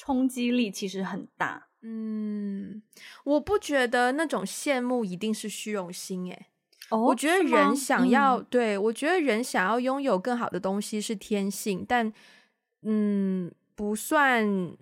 [0.00, 2.80] 冲击力其实很大，嗯，
[3.24, 6.46] 我不觉得那种羡慕一定是虚荣心，诶，
[6.88, 12.10] 哦，我觉得人想要，嗯，对，我觉得人想要拥有更好的东西是天性，但，
[12.80, 14.74] 嗯，不算，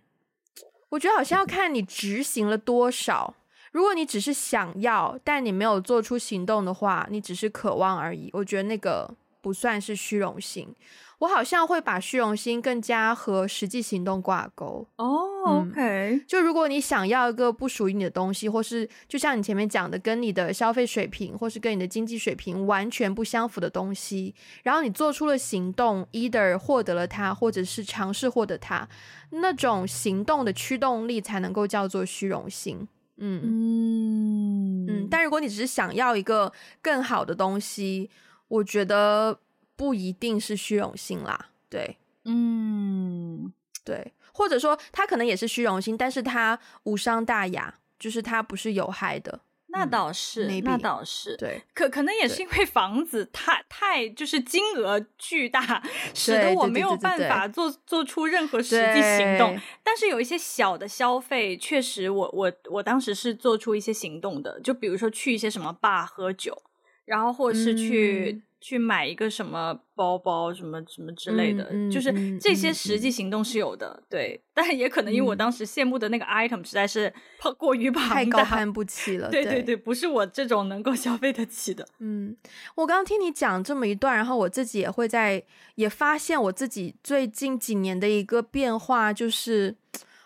[0.90, 3.34] 我觉得好像要看你执行了多少。
[3.72, 8.30] 如果你只是想要，但你没有做出行动的话，你只是渴望而已。
[8.32, 10.74] 我觉得那个不算是虚荣心。
[11.20, 15.24] 我好像会把虚荣心更加和实际行动挂钩哦。
[15.44, 24.32] Oh, OK，嗯，就如果你想要一个不属于你的东西，或是就像你前面讲的，跟你的消费水平或是跟你的经济水平完全不相符的东西，
[24.62, 28.88] 然后你做出了行动，either 获得了它，或者是尝试获得它，
[29.30, 32.86] 那种行动的驱动力才能够叫做虚荣心。
[33.16, 35.08] 嗯嗯嗯。
[35.10, 38.08] 但如果你只是想要一个更好的东西，
[38.48, 39.38] 我觉得
[39.76, 41.50] 不一定是虚荣心啦。
[41.70, 43.52] 对，嗯，
[43.84, 49.40] 对，或者说他可能也是虚荣心，但是他无伤大雅，就是他不是有害的。
[49.70, 55.82] 那倒是，嗯、那倒是，对，可可能也是因为房子太太就是金额巨大，
[56.14, 59.60] 使得我没有办法做做出任何实际行动。
[59.82, 66.62] 但是有一些小的消费，确实我我我当时是做出一些行动的，就比如说去一些什么 bar 喝酒，
[67.08, 68.32] 然后或者是去。
[68.36, 74.42] 嗯去买一个什么包包，什么什么之类的，就是这些实际行动是有的，对。
[74.52, 77.14] 但也可能因为我当时羡慕的那个 item 实在是
[77.56, 79.30] 过于庞大，太高攀不起了。
[79.30, 81.86] 对对对，不是我这种能够消费得起的。
[82.00, 82.36] 嗯，
[82.74, 85.40] 我刚刚听你讲这么一段，然后我自己也会在
[85.76, 89.76] 也发现我自己最近几年的一个变化，就是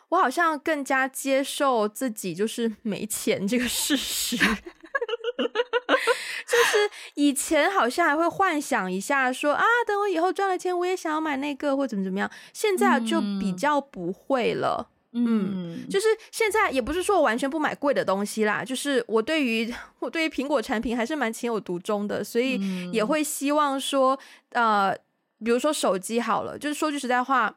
[0.09, 4.39] 我好像更加接受自己就是没钱这个事实。
[6.53, 12.31] 就是以前好像还会幻想一下说，说啊，等我以后赚了钱，我也想要买那个或怎么怎么样。
[12.53, 22.61] 现在就比较不会了，嗯，嗯，就是现在也不是说我完全不买贵的东西啦，就是我对于我对于苹果产品还是蛮情有独钟的，所以
[22.93, 24.19] 也会希望说，
[24.51, 24.95] 呃，
[25.43, 27.55] 比如说手机好了，就是说句实在话，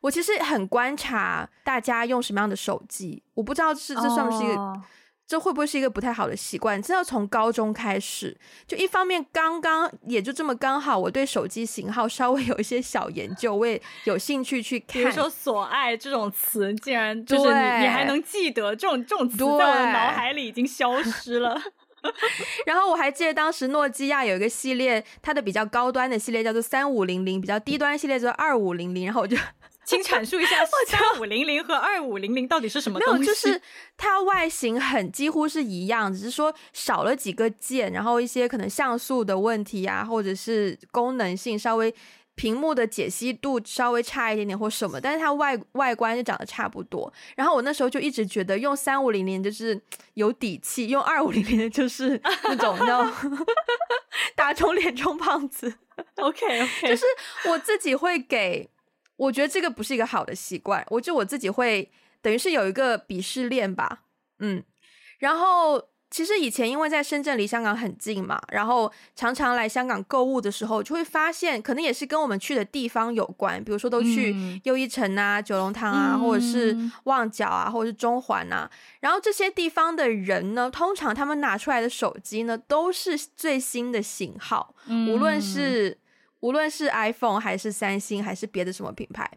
[0.00, 4.54] 我其实很观察大家用什么样的手机，我不知道是这算不是一个。
[4.54, 4.82] 哦
[5.32, 6.82] 这会不会是一个不太好的习惯？
[6.82, 14.88] 这要从高中开始，就一方面刚刚也就这么刚好，我对手机型号稍微有一些小研究，我也有兴趣去看。
[14.88, 21.58] 比如说“索爱”这种词，竟然就是你你还能记得这种这种词，在我的脑海里已经消失了。
[22.66, 29.34] 然后我还记得当时诺基亚有一个系列，它的比较高端的系列叫做三五零零，比较低端系列叫做二五零零，然后我就。
[29.84, 33.20] 请阐述一下 三五零零和二五零零到底是什么东西？
[33.20, 33.60] 没有，就是
[33.96, 41.92] 它外形很几乎是一样，只是说少了几个键，然后一些可能像素的问题啊，或者是功能性稍微
[42.34, 47.12] 屏幕的解析度稍微差一点点或什么，但是它外外观就长得差不多。
[47.36, 49.78] 然后我那时候就一直觉得用三五零零就是
[50.14, 53.06] 有底气，用二五零零就是那种你知道
[54.34, 55.74] 打肿脸充胖子。
[56.16, 57.04] OK OK，就是
[57.48, 58.70] 我自己会给。
[59.22, 61.88] 我觉得这个不是一个好的习惯，我就我自己会
[62.20, 64.02] 等于是有一个鄙视链吧，
[64.40, 64.64] 嗯，
[65.18, 78.68] 然后其实以前因为在深圳离香港很近嘛，然后常常来香港购物的时候，就会发现可能也是跟我们去的地方有关，比如说都去又一城啊、九龙塘啊，或者是旺角啊，或者是中环啊，
[78.98, 84.74] 然后这些地方的人呢，通常他们拿出来的手机呢，都是最新的型号，
[85.08, 86.01] 无论是。
[86.42, 89.30] 无论是 iPhone 还是三星还是别的什么品牌，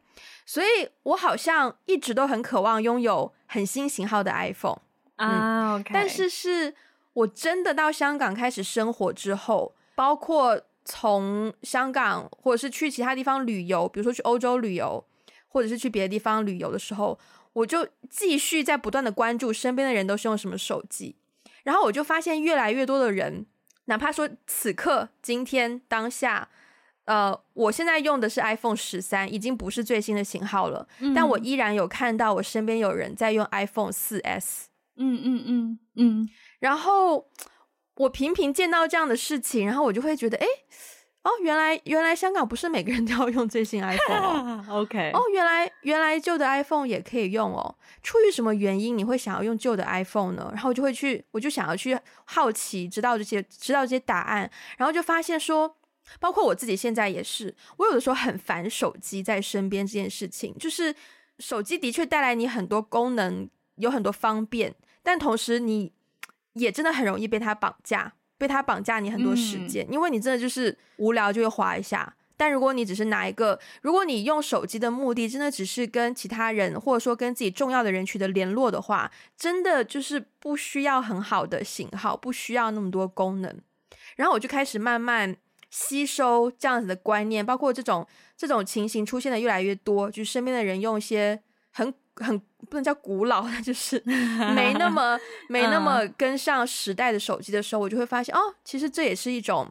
[0.44, 4.82] 所以我好像一直都很渴望拥有很新型号的 iPhone
[5.18, 5.80] 啊。
[5.94, 6.74] 但是是
[7.14, 15.06] 我真的到香港开始生活之后，包括从香港或者是去其他地方旅游，比如说去欧洲旅游，
[15.48, 17.20] 或者是去别的地方旅游的时候，
[17.54, 21.16] 我就继续在不断的关注身边的人都是用什么手机，
[21.62, 23.46] 然后我就发现越来越多的人，
[23.86, 26.50] 哪怕说此刻、今天、当下。
[27.06, 30.88] 呃，我现在用的是 iPhone 十三，已经不是最新的型号了。
[31.00, 34.70] 嗯，但我依然有看到我身边有人在用 iPhone 四 S。
[34.98, 36.30] 嗯嗯嗯嗯。
[36.60, 37.28] 然后
[37.98, 40.48] 我频频见到这样的事情，然后我就会觉得，哎，
[41.22, 44.66] 哦，原来原来香港不是每个人都要用最新 iPhone 哦。
[44.82, 45.12] OK。
[45.14, 47.76] 哦，原来原来旧的 iPhone 也可以用哦。
[48.02, 50.50] 出于什么原因你会想要用旧的 iPhone 呢？
[50.54, 55.78] 然后我就会去，我就想要去好奇，知道这些，知道这些答案，然后就发现说。
[56.20, 60.56] 包括我自己现在也是，我有的时候很烦手机在身边这件事情。
[60.58, 60.96] 就是
[61.40, 65.92] 手机的确带来你很多功能，有很多方便，但同时你
[66.54, 72.16] 也真的很容易被它绑架，被它绑架你很多时间，嗯、因为你真的就是无聊就会划一下。
[72.38, 83.62] 但如果你只是拿一个，如果你用手机的目的真的只是跟其他人，或者说跟自己重要的人取得联络的话，真的就是不需要很好的型号，不需要那么多功能。
[84.18, 85.36] 然后我就开始慢慢。
[85.78, 88.08] 吸收这样子的观念，包括这种
[88.38, 91.38] 这种情形出现的越来越多，就身边的人用一些
[91.72, 94.02] 很很不能叫古老，就是
[94.56, 95.20] 没那么
[95.50, 99.70] 没那么跟上时代的手机的时候，我就会发现哦，其实这也是一种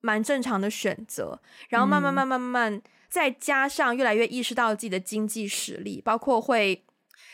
[0.00, 1.40] 蛮正常的选择。
[1.68, 6.84] 然后慢慢慢慢慢慢，再加上越来越意识到自己的经济实力，包括会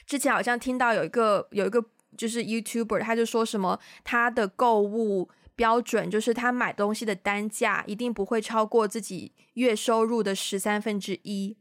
[0.06, 1.82] 之前好像听到有一个有一个
[2.18, 5.30] 就是 YouTuber，他就说什么他的购物。
[5.56, 11.56] 标准就是他买东西的单价一定不会超过自己月收入的十三分之一，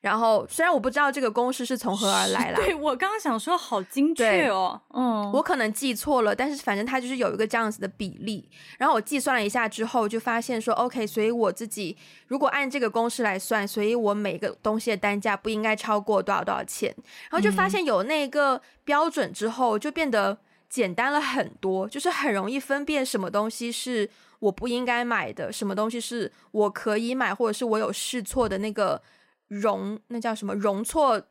[0.00, 8.48] 然后虽然我不知道这个公式是从何而来啦， 对，我刚刚想说好精确哦，嗯，我可能记错了，但是反正它就是有一个这样子的比例。
[8.78, 11.96] 然后我计算了一下之后，就发现说，OK，所以我自己
[12.28, 16.94] 如果按这个公式来算，所以我每个东西的单价不应该超过多少多少钱。
[17.30, 20.38] 然后就发现有那个标准之后，就变得
[20.74, 24.08] 简单了很多，就是很容易分辨什么东西是
[24.38, 29.02] 我不应该买的，什么东西是我可以买，或者是我有试错的那个。
[29.48, 31.22] 容那叫什么容错？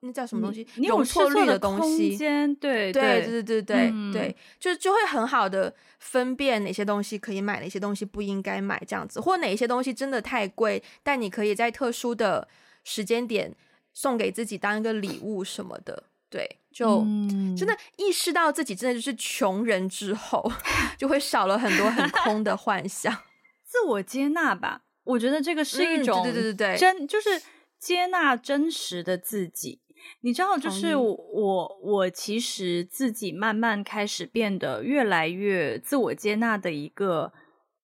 [0.00, 0.66] 那叫什么东西？
[0.76, 2.16] 你容错率的东西。
[2.16, 12.48] 对对对对对对、嗯、对，就就会很好的分辨哪些东西可以买，哪些东西不应该买，这样子，或哪些东西真的太贵，但你可以在特殊的
[12.84, 13.54] 时间点
[13.92, 16.04] 送给自己当一个礼物什么的。
[16.30, 20.50] 对，就、嗯、真的意识到自己真的就是穷人之后，
[20.98, 23.12] 就会少了很多很空的幻想，
[23.64, 24.82] 自我接纳吧。
[25.04, 27.40] 我觉得这个是一种、嗯、对对对对真就是。
[27.80, 29.80] 接纳真实的自己，
[30.22, 37.32] 你知道，就是我我，其实自己慢慢开始变得越来越自我接纳的一个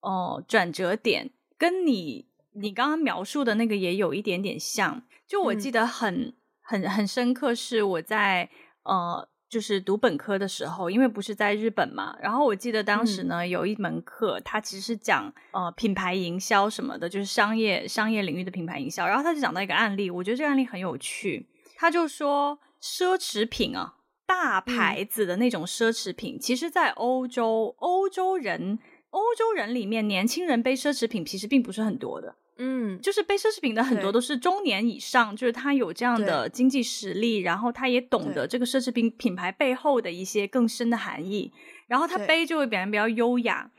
[0.01, 5.05] 哦、呃、转折点，跟你你刚刚描述的那个也有一点点像。
[5.29, 6.35] 就我记得很、嗯、
[6.65, 8.49] 很很深刻，是我在
[8.83, 9.29] 呃。
[9.47, 19.07] 就是读本科的时候，因为不是在日本嘛，然后我记得当时呢、嗯、有一门课，它其实是讲呃品牌营销什么的，就是商业商业领域的品牌营销。
[19.07, 21.47] 然后他就讲到一个案例，我觉得这个案例很有趣。
[21.77, 23.95] 他就说奢侈品啊，
[24.27, 32.35] 大牌子的那种奢侈品，嗯、其实，在欧洲，欧洲人欧洲人里面，年轻人背奢侈品其实并不是很多的。
[32.57, 41.53] 嗯，就是背奢侈品的很多都是中年以上，就是他有这样的经济实力，然后他也懂得这个奢侈品品牌背后的一些更深的含义，
[41.89, 43.71] 然后他背就会表现比较优雅。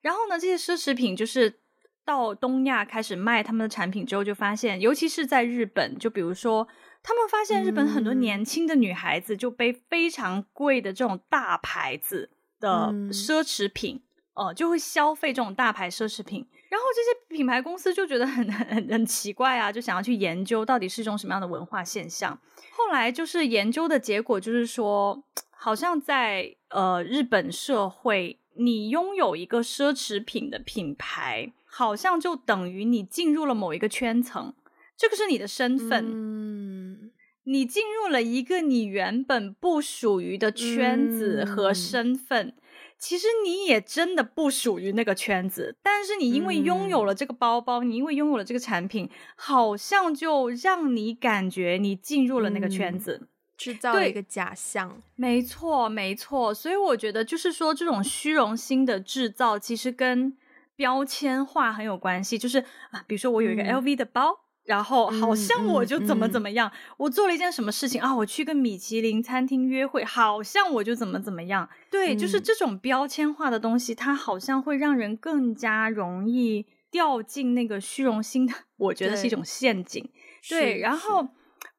[0.00, 1.60] 然后呢，这些奢侈品就是
[2.04, 6.66] 到东亚开始卖他们的产品之后，就发现，尤其是在日本，就比如说
[7.02, 14.02] 他们发现日本很多年轻的女孩子就背非常贵的这种大牌子的奢侈品，
[14.40, 16.46] 呃，就会消费这种大牌奢侈品。
[16.70, 22.40] 然后这些品牌公司就觉得很 很很奇怪啊，就想要去研究到底是一种什么样的文化现象。
[22.70, 34.54] 后来就是研究的结果就是说，好像在呃日本社会，你拥有一个奢侈品的品牌，好像就等于你进入了某一个圈层，
[34.96, 36.06] 这个是你的身份。
[36.08, 37.10] 嗯，
[37.44, 42.46] 你进入了一个你原本不属于的圈子和身份。
[42.46, 42.54] 嗯
[43.00, 55.02] 其实你也真的不属于那个圈子，但是你因为拥有了这个包包，嗯、你因为拥有了这个产品，好像就让你感觉你进入了那个圈子，嗯、制造了一个假象。
[55.16, 56.52] 没错，没错。
[56.52, 60.36] 所以我觉得，就是说这种虚荣心的制造，其实跟
[60.76, 62.36] 标签化很有关系。
[62.36, 62.58] 就是
[62.90, 64.30] 啊，比如说我有一个 LV 的包。
[64.30, 68.14] 嗯然后好像我就怎么怎么样，嗯嗯嗯、我做了一件什么事情啊？
[68.14, 71.68] 我去跟米其林餐厅约会，好像我就怎么怎么样。
[71.90, 80.08] 对，嗯、就是这种标签化的东西，它好像会让人更加容易掉进那个虚荣心的，我觉得是一种陷阱。
[80.48, 81.26] 对，对，然后。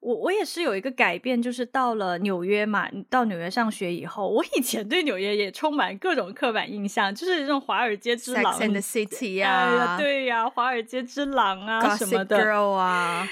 [0.02, 13.28] 我我也是有一个改变，就是到了纽约嘛，到纽约上学以后，我以前对纽约也充满各种刻板印象，就是这种华尔街之狼 Sex and the City 呀、哎，对呀，华尔街之狼啊什么的 Girl 啊，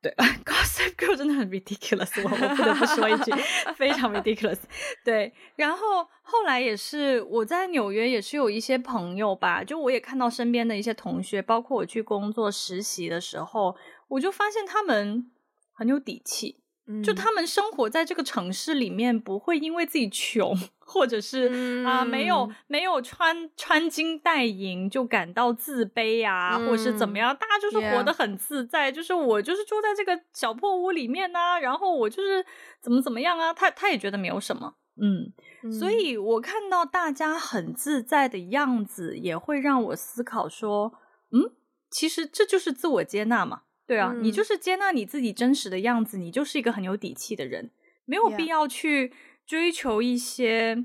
[0.00, 0.10] 对，
[0.46, 3.30] Gossip Girl 真的很 ridiculous，我我不得不说一句，
[3.76, 4.60] 非常 ridiculous。
[5.04, 13.76] 对，然后后来也是我在纽约也是有一些朋友吧，就我也看到身边的一些同学，包括我去工作实习的时候，
[14.08, 15.30] 我就发现他们。
[15.74, 16.60] 很有底气，
[17.02, 28.92] 就他们生活在这个城市里面，不会因为自己穷，或者是啊、呃、没有没有穿穿金戴银就感到自卑啊，嗯、或者是怎么样，大家就是活得很自在。
[28.92, 32.44] 就是我就是住在这个小破屋里面啊，然后我就是
[32.80, 35.32] 怎么怎么样啊，他他也觉得没有什么，嗯，
[35.64, 40.92] 嗯，所以我看到大家很自在的样子，也会让我思考说，
[41.32, 41.50] 嗯，
[41.90, 43.62] 其实这就是自我接纳嘛。
[43.86, 47.70] 对啊，嗯、你就是接纳你自己真实的样子，你就是一个很有底气的人，
[48.04, 49.12] 没有必要去
[49.46, 50.76] 追求一些。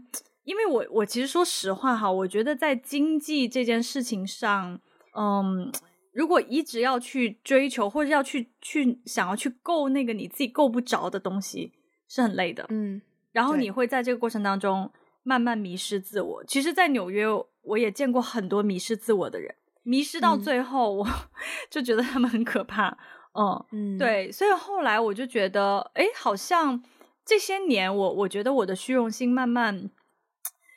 [0.43, 4.79] 因为我我其实说实话哈，我觉得在经济这件事情上，
[5.15, 5.71] 嗯，
[6.11, 11.73] 如果一直要去追求或者要去去想要去够那个你自己够不着的东西，
[12.07, 12.65] 是很累的。
[12.69, 12.99] 嗯，
[13.31, 14.91] 然后你会在这个过程当中
[15.21, 16.43] 慢慢迷失自我。
[16.45, 17.25] 其实，在纽约
[17.61, 19.53] 我也见过很多迷失自我的人。
[19.89, 21.07] 迷失到最后，我
[21.71, 22.95] 就觉得他们很可怕。
[23.33, 26.83] 嗯，嗯对，所以后来我就觉得，哎，好像
[27.25, 29.89] 这些年我我觉得我的虚荣心慢慢，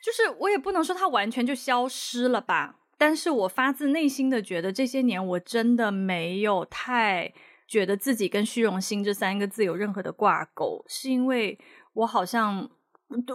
[0.03, 7.33] 就是我也不能说它完全就消失了吧，但是我发自内心的觉得这些年我真的没有太
[7.67, 11.59] 觉得自己跟虚荣心这三个字有任何的挂钩，是因为
[11.93, 12.69] 我好像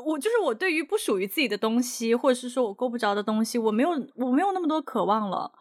[0.07, 5.53] 我就是我对于不属于自己的东西，或者是说我够不着的东西，我没有我没有那么多渴望了。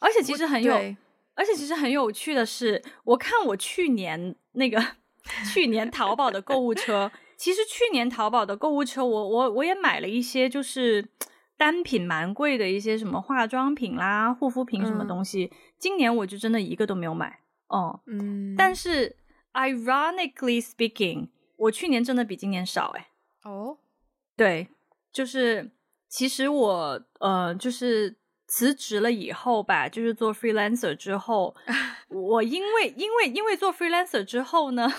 [0.00, 0.74] 而且其实很有，
[1.34, 4.82] 而且其实很有趣的是，我看我去年那个
[5.52, 11.08] 去年淘宝的购物车，其实去年淘宝的购物车，我我我也买了一些，就是。
[11.58, 17.98] 单品蛮贵的一些什么化妆品啦、护肤品什么东西，嗯、今年我就真的一个都没有买哦。
[18.04, 19.16] 嗯，但是
[19.54, 23.08] ironically speaking，我去年真的比今年少哎。
[23.44, 23.78] 哦，
[24.36, 24.68] 对，
[25.10, 25.70] 就是
[26.10, 28.14] 其实我呃，就是
[28.46, 31.54] 辞职了以后吧，就是做 freelancer 之后，
[32.08, 34.92] 我因为因为因为做 freelancer 之后呢。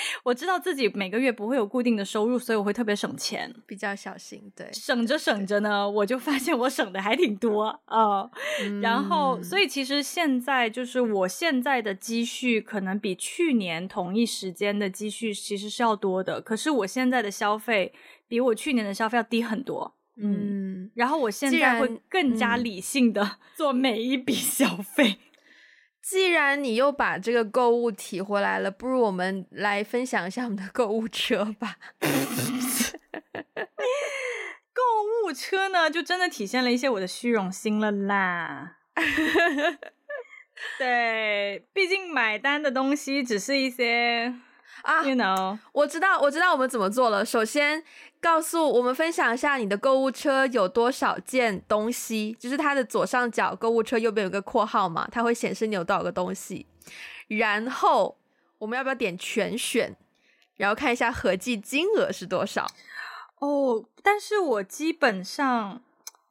[0.22, 4.40] 我知道自己每个月不会有固定的收入，所以我会特别省钱，比较小心。
[4.54, 8.22] 对，省着省着呢，我就发现我省的还挺多啊。
[8.22, 8.30] Uh,
[8.62, 17.92] 嗯、然后，所以其实现在就是我现在的积蓄可能比去年同一时间的积蓄其实是要多的，可是我现在的消费
[18.28, 19.96] 比我去年的消费要低很多。
[20.18, 25.18] 嗯，嗯然后我现在会更加理性的 做每一笔消费。
[26.00, 31.76] 既然你又把这个购物提回来了，不如我们来分享一下我们的购物车吧。
[34.72, 34.82] 购
[35.26, 38.76] 物车呢，就真的体现了一些我的虚荣心了啦。
[40.78, 44.34] 对，毕竟买单的东西只是一些
[44.82, 47.24] 啊，you know，我知道，我知道我们怎么做了。
[47.24, 47.84] 首先。
[48.20, 56.66] 告诉我们分享一下你的购物车有多少件东西，就是它的左上角购物车右边有个括号嘛，它会显示你有多少个东西。
[57.28, 58.18] 然后
[58.58, 59.94] 我们要不要点全选，
[60.56, 62.66] 然后看一下合计金额是多少？
[63.38, 65.80] 哦，但是我基本上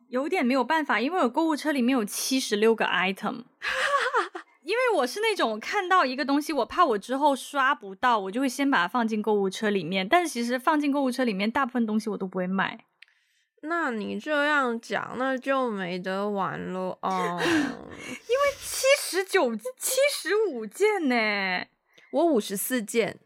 [0.09, 3.45] 有点没有办法，因为我购物车里面有七十六个 item。
[4.67, 10.05] 因为我是那种看到一个东西，我怕我之后刷不到，我就会先把它放进购物车里面。
[10.05, 12.83] 但是其实放进购物车里面，大部分东西我都不会买。
[13.61, 17.39] 那你这样讲，那就没得玩了哦。
[17.39, 21.65] 因为七十九、七十五件呢，
[22.11, 23.17] 我五十四件。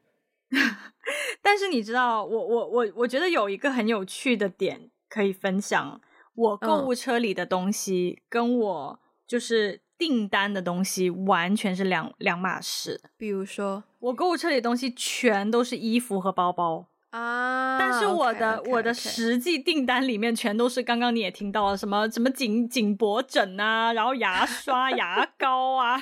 [1.42, 6.00] 但是你知道，我我我我觉得有一个很有趣的点可以分享，
[6.36, 9.82] 我购物车里的东西跟我就是。
[10.02, 13.00] 订单的东西完全是两两码事。
[13.18, 16.88] 比如说，我购物车里的东西全都是衣服和包包。
[17.12, 18.70] 啊，但是我的 okay, okay, okay.
[18.72, 26.02] 我的实际订单里面全都是刚刚你也听到了什么什么颈颈脖枕啊，然后牙刷、 牙膏啊，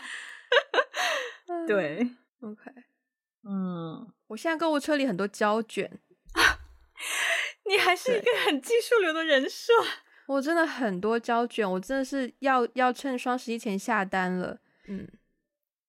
[1.67, 2.71] 对，OK，
[3.43, 5.99] 嗯，我现在购物车里很多胶卷，
[7.67, 9.73] 你还是一个很技术流的人设。
[10.29, 14.55] 我真的很多胶卷，我真的是要要趁双十一前下单了。
[14.87, 15.07] 嗯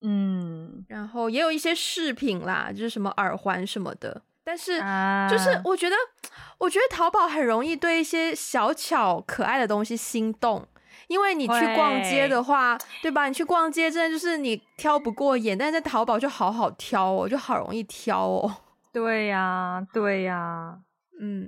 [0.01, 4.23] 嗯，然后也有一些饰品啦，就是什么耳环什么的。
[4.43, 4.79] 但是
[5.31, 10.67] 就是我觉得，啊、我觉得淘宝很容易对一些小巧可爱的东西心动，
[11.09, 13.29] 因为你去逛街的话，对吧？
[13.29, 18.57] 你去逛街真的就是你挑不过眼，但是在淘宝就好好挑哦，就好容易挑哦。
[18.91, 20.79] 对呀，对呀，
[21.21, 21.47] 嗯。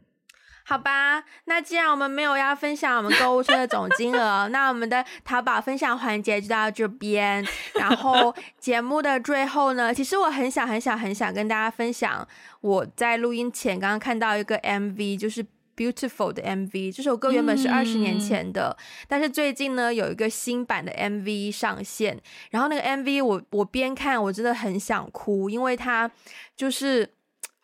[0.72, 7.46] 好吧，那既然我们没有要分享我们购物车的总金额，那我们的淘宝分享环节就到这边。
[7.74, 12.26] 然后 节目的最后呢，其实我很想、很想、很想跟大家分享，
[12.62, 15.44] 我在录音前刚刚看到一个 MV，就是
[15.76, 16.96] Beautiful 的 MV。
[16.96, 22.18] 这首歌原本是二十年前的，嗯、但是最近呢有一个新版的 MV 上线。
[22.50, 26.10] 然后那个 MV 我我边看我真的很想哭，因为它
[26.56, 27.12] 就是。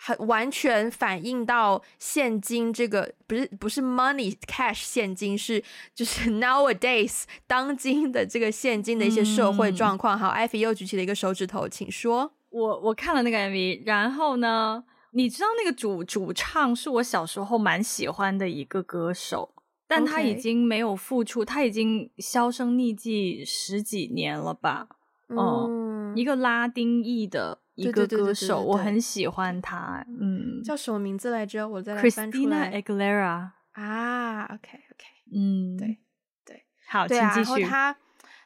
[0.01, 10.17] 很完全反映到现今这个不是不是 money cash 现金，是就是 nowadays 当今的这个现金的一些社会状况。
[10.17, 12.33] 嗯、好，艾菲又举起了一个手指头，请说。
[12.51, 19.53] 我我看了那个 MV，然后呢，你知道那个主主唱是我小时候蛮喜欢的一个歌手，
[19.87, 24.87] 但他已经没有复出，他已经销声匿迹十几年了吧？
[25.29, 27.59] 嗯，一个拉丁裔的。
[27.79, 31.67] 一个歌手，我很喜欢他，嗯，叫什么名字来着？
[31.69, 32.73] 我再来翻出来。
[32.73, 35.99] Christina Aguilera 啊，OK OK，嗯，对
[36.45, 37.61] 对，好，请继续。
[37.63, 37.97] 然后他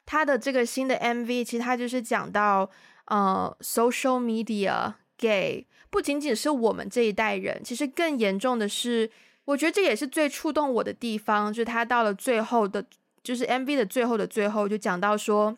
[0.05, 2.69] 他的这个新的 MV，其实他就是讲到，
[3.07, 9.11] 呃，social media 给不仅仅是我们这一代人，其实更严重的是，
[9.47, 12.85] 我觉得这也是最触动我的地方，就是他到了最后的，
[13.23, 15.57] 就是 MV 的最后的最后，就讲到说。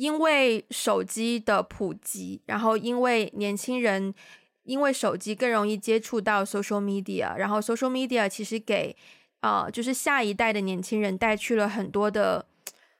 [0.00, 4.14] 因为手机的普及，然后因为年轻人
[4.62, 8.96] 因为手机更容易接触到 social media，然后 social media 其实给
[9.40, 12.46] 啊、就是下一代的年轻人带去了很多的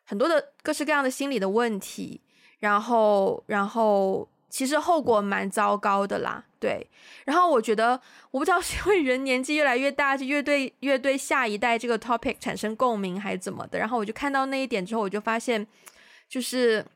[0.05, 2.20] 很多的各式各样的心理的问题，
[2.59, 6.44] 然后然后其实后果蛮糟糕的啦。
[6.59, 6.86] 对，
[7.24, 7.98] 然后我觉得，
[8.30, 13.78] 我不知道是因为人年纪越来越大，就越对越对下一代这个 topic 产生共鸣，还是怎么的。
[13.78, 15.66] 然后我就看到那一点之后，我就发现，
[16.31, 16.87] 就是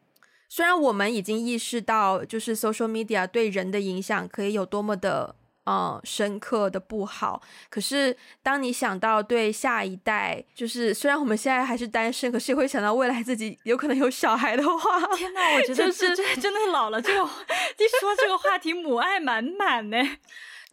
[0.48, 5.34] 虽然我们已经意识到，就是 social media 对人的影响可以有多么的。
[5.66, 7.40] 嗯，深刻的不好。
[7.70, 15.54] 可是，当你想到对下一代，就是虽然我们现在还是单身，可是也会想到未来自己有可能有小孩的话， 天哪！
[15.54, 17.00] 我觉得就是真的老了。
[17.00, 19.96] 这个 一说这个话题，母爱满满呢。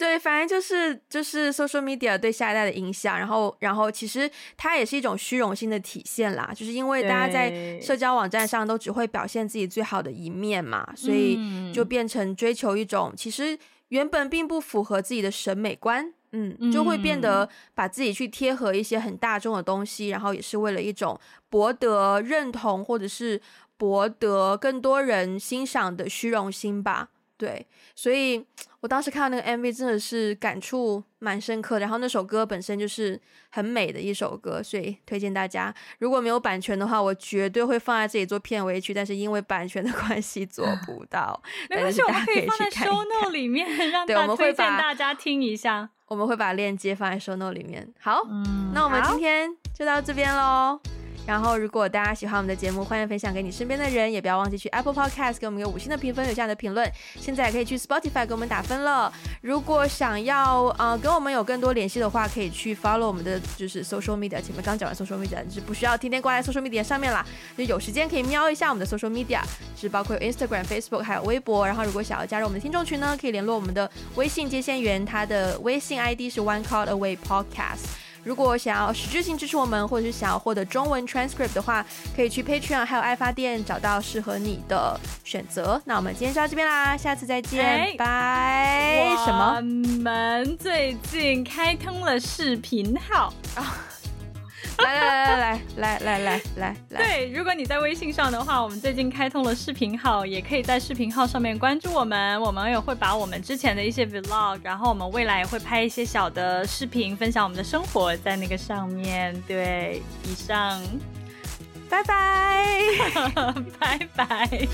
[0.02, 3.18] 对，反正就是就是 social media 对下一代的影响。
[3.18, 6.52] 然后，然后其实它也是一种虚荣心的体现啦。
[6.56, 11.39] 就是因为大家在社交网站上都只会表现自己最好的一面嘛，所以
[11.72, 13.58] 就变成追求一种其实。
[13.91, 23.41] 原本并不符合自己的审美观，嗯，就会变得把自己去贴合一些很大众的东西，然后也是为了一种博得认同或者是
[23.76, 27.10] 博得更多人欣赏的虚荣心吧。
[27.41, 27.65] 对，
[27.95, 28.45] 所以
[28.81, 31.79] 我当时看到那个 MV 真的是感触蛮深刻的。
[31.81, 33.19] 然后那首歌本身就是
[33.49, 35.73] 很美的一首歌，所以推荐大家。
[35.97, 38.93] 如果没有版权的话，我绝对会放在这里做片尾曲。
[38.93, 41.41] 但是因为版权的 关系做 不到。
[41.67, 45.89] 没关系，我们可以放在 show note 里面，让 大家推荐大家听一下。
[46.05, 47.91] 我们会把链接放在 show note 里面。
[47.99, 50.79] 好，嗯，那我们今天就到这边喽。
[51.28, 56.91] 然后，如果大家喜欢我们的节目，欢迎分享给你身边的人，也不要忘记去 Apple Podcast 给我们一个五星的评分，留下的评论。
[57.19, 59.11] 现在也可以去 Spotify 给我们打分了。
[59.41, 64.41] 如果想要呃跟我们有更多联系的话，可以去 follow 我们的就是 social media。
[64.41, 69.41] 前面刚讲完 social media，就是不需要天天挂在 social media 上面啦，就有时间可以瞄一下我们的 social media，
[69.80, 71.65] 是包括有 Instagram、Facebook 还有微博。
[71.65, 78.01] 然后，如果想要加入我们的听众群呢，可以联络我们的微信接线员，他的微信 ID 是 One Call Away Podcast。
[78.24, 85.82] 如果想要实质性支持我们，或者是想要获得中文 transcript 的话，可以去 Patreon 还有爱发电找到适合你的选择。
[85.86, 89.15] 那我们今天就到这边啦，下次再见，拜、欸。
[89.26, 89.55] 什么？
[89.55, 89.61] 我
[90.01, 93.78] 们最近开通了视频号啊。
[94.84, 97.03] 来来来来来来来来！
[97.03, 102.39] 对，如果你在微信上的话，我们最近开通了视频号，也可以在视频号上面关注我们。
[102.41, 109.39] 我们也会把我们之前的一些 vlog，然后我们未来也会拍一些小的视频，分享我们的生活在那个上面。
[109.47, 110.82] 对，以上，
[111.89, 112.65] 拜拜，
[113.79, 114.67] 拜拜。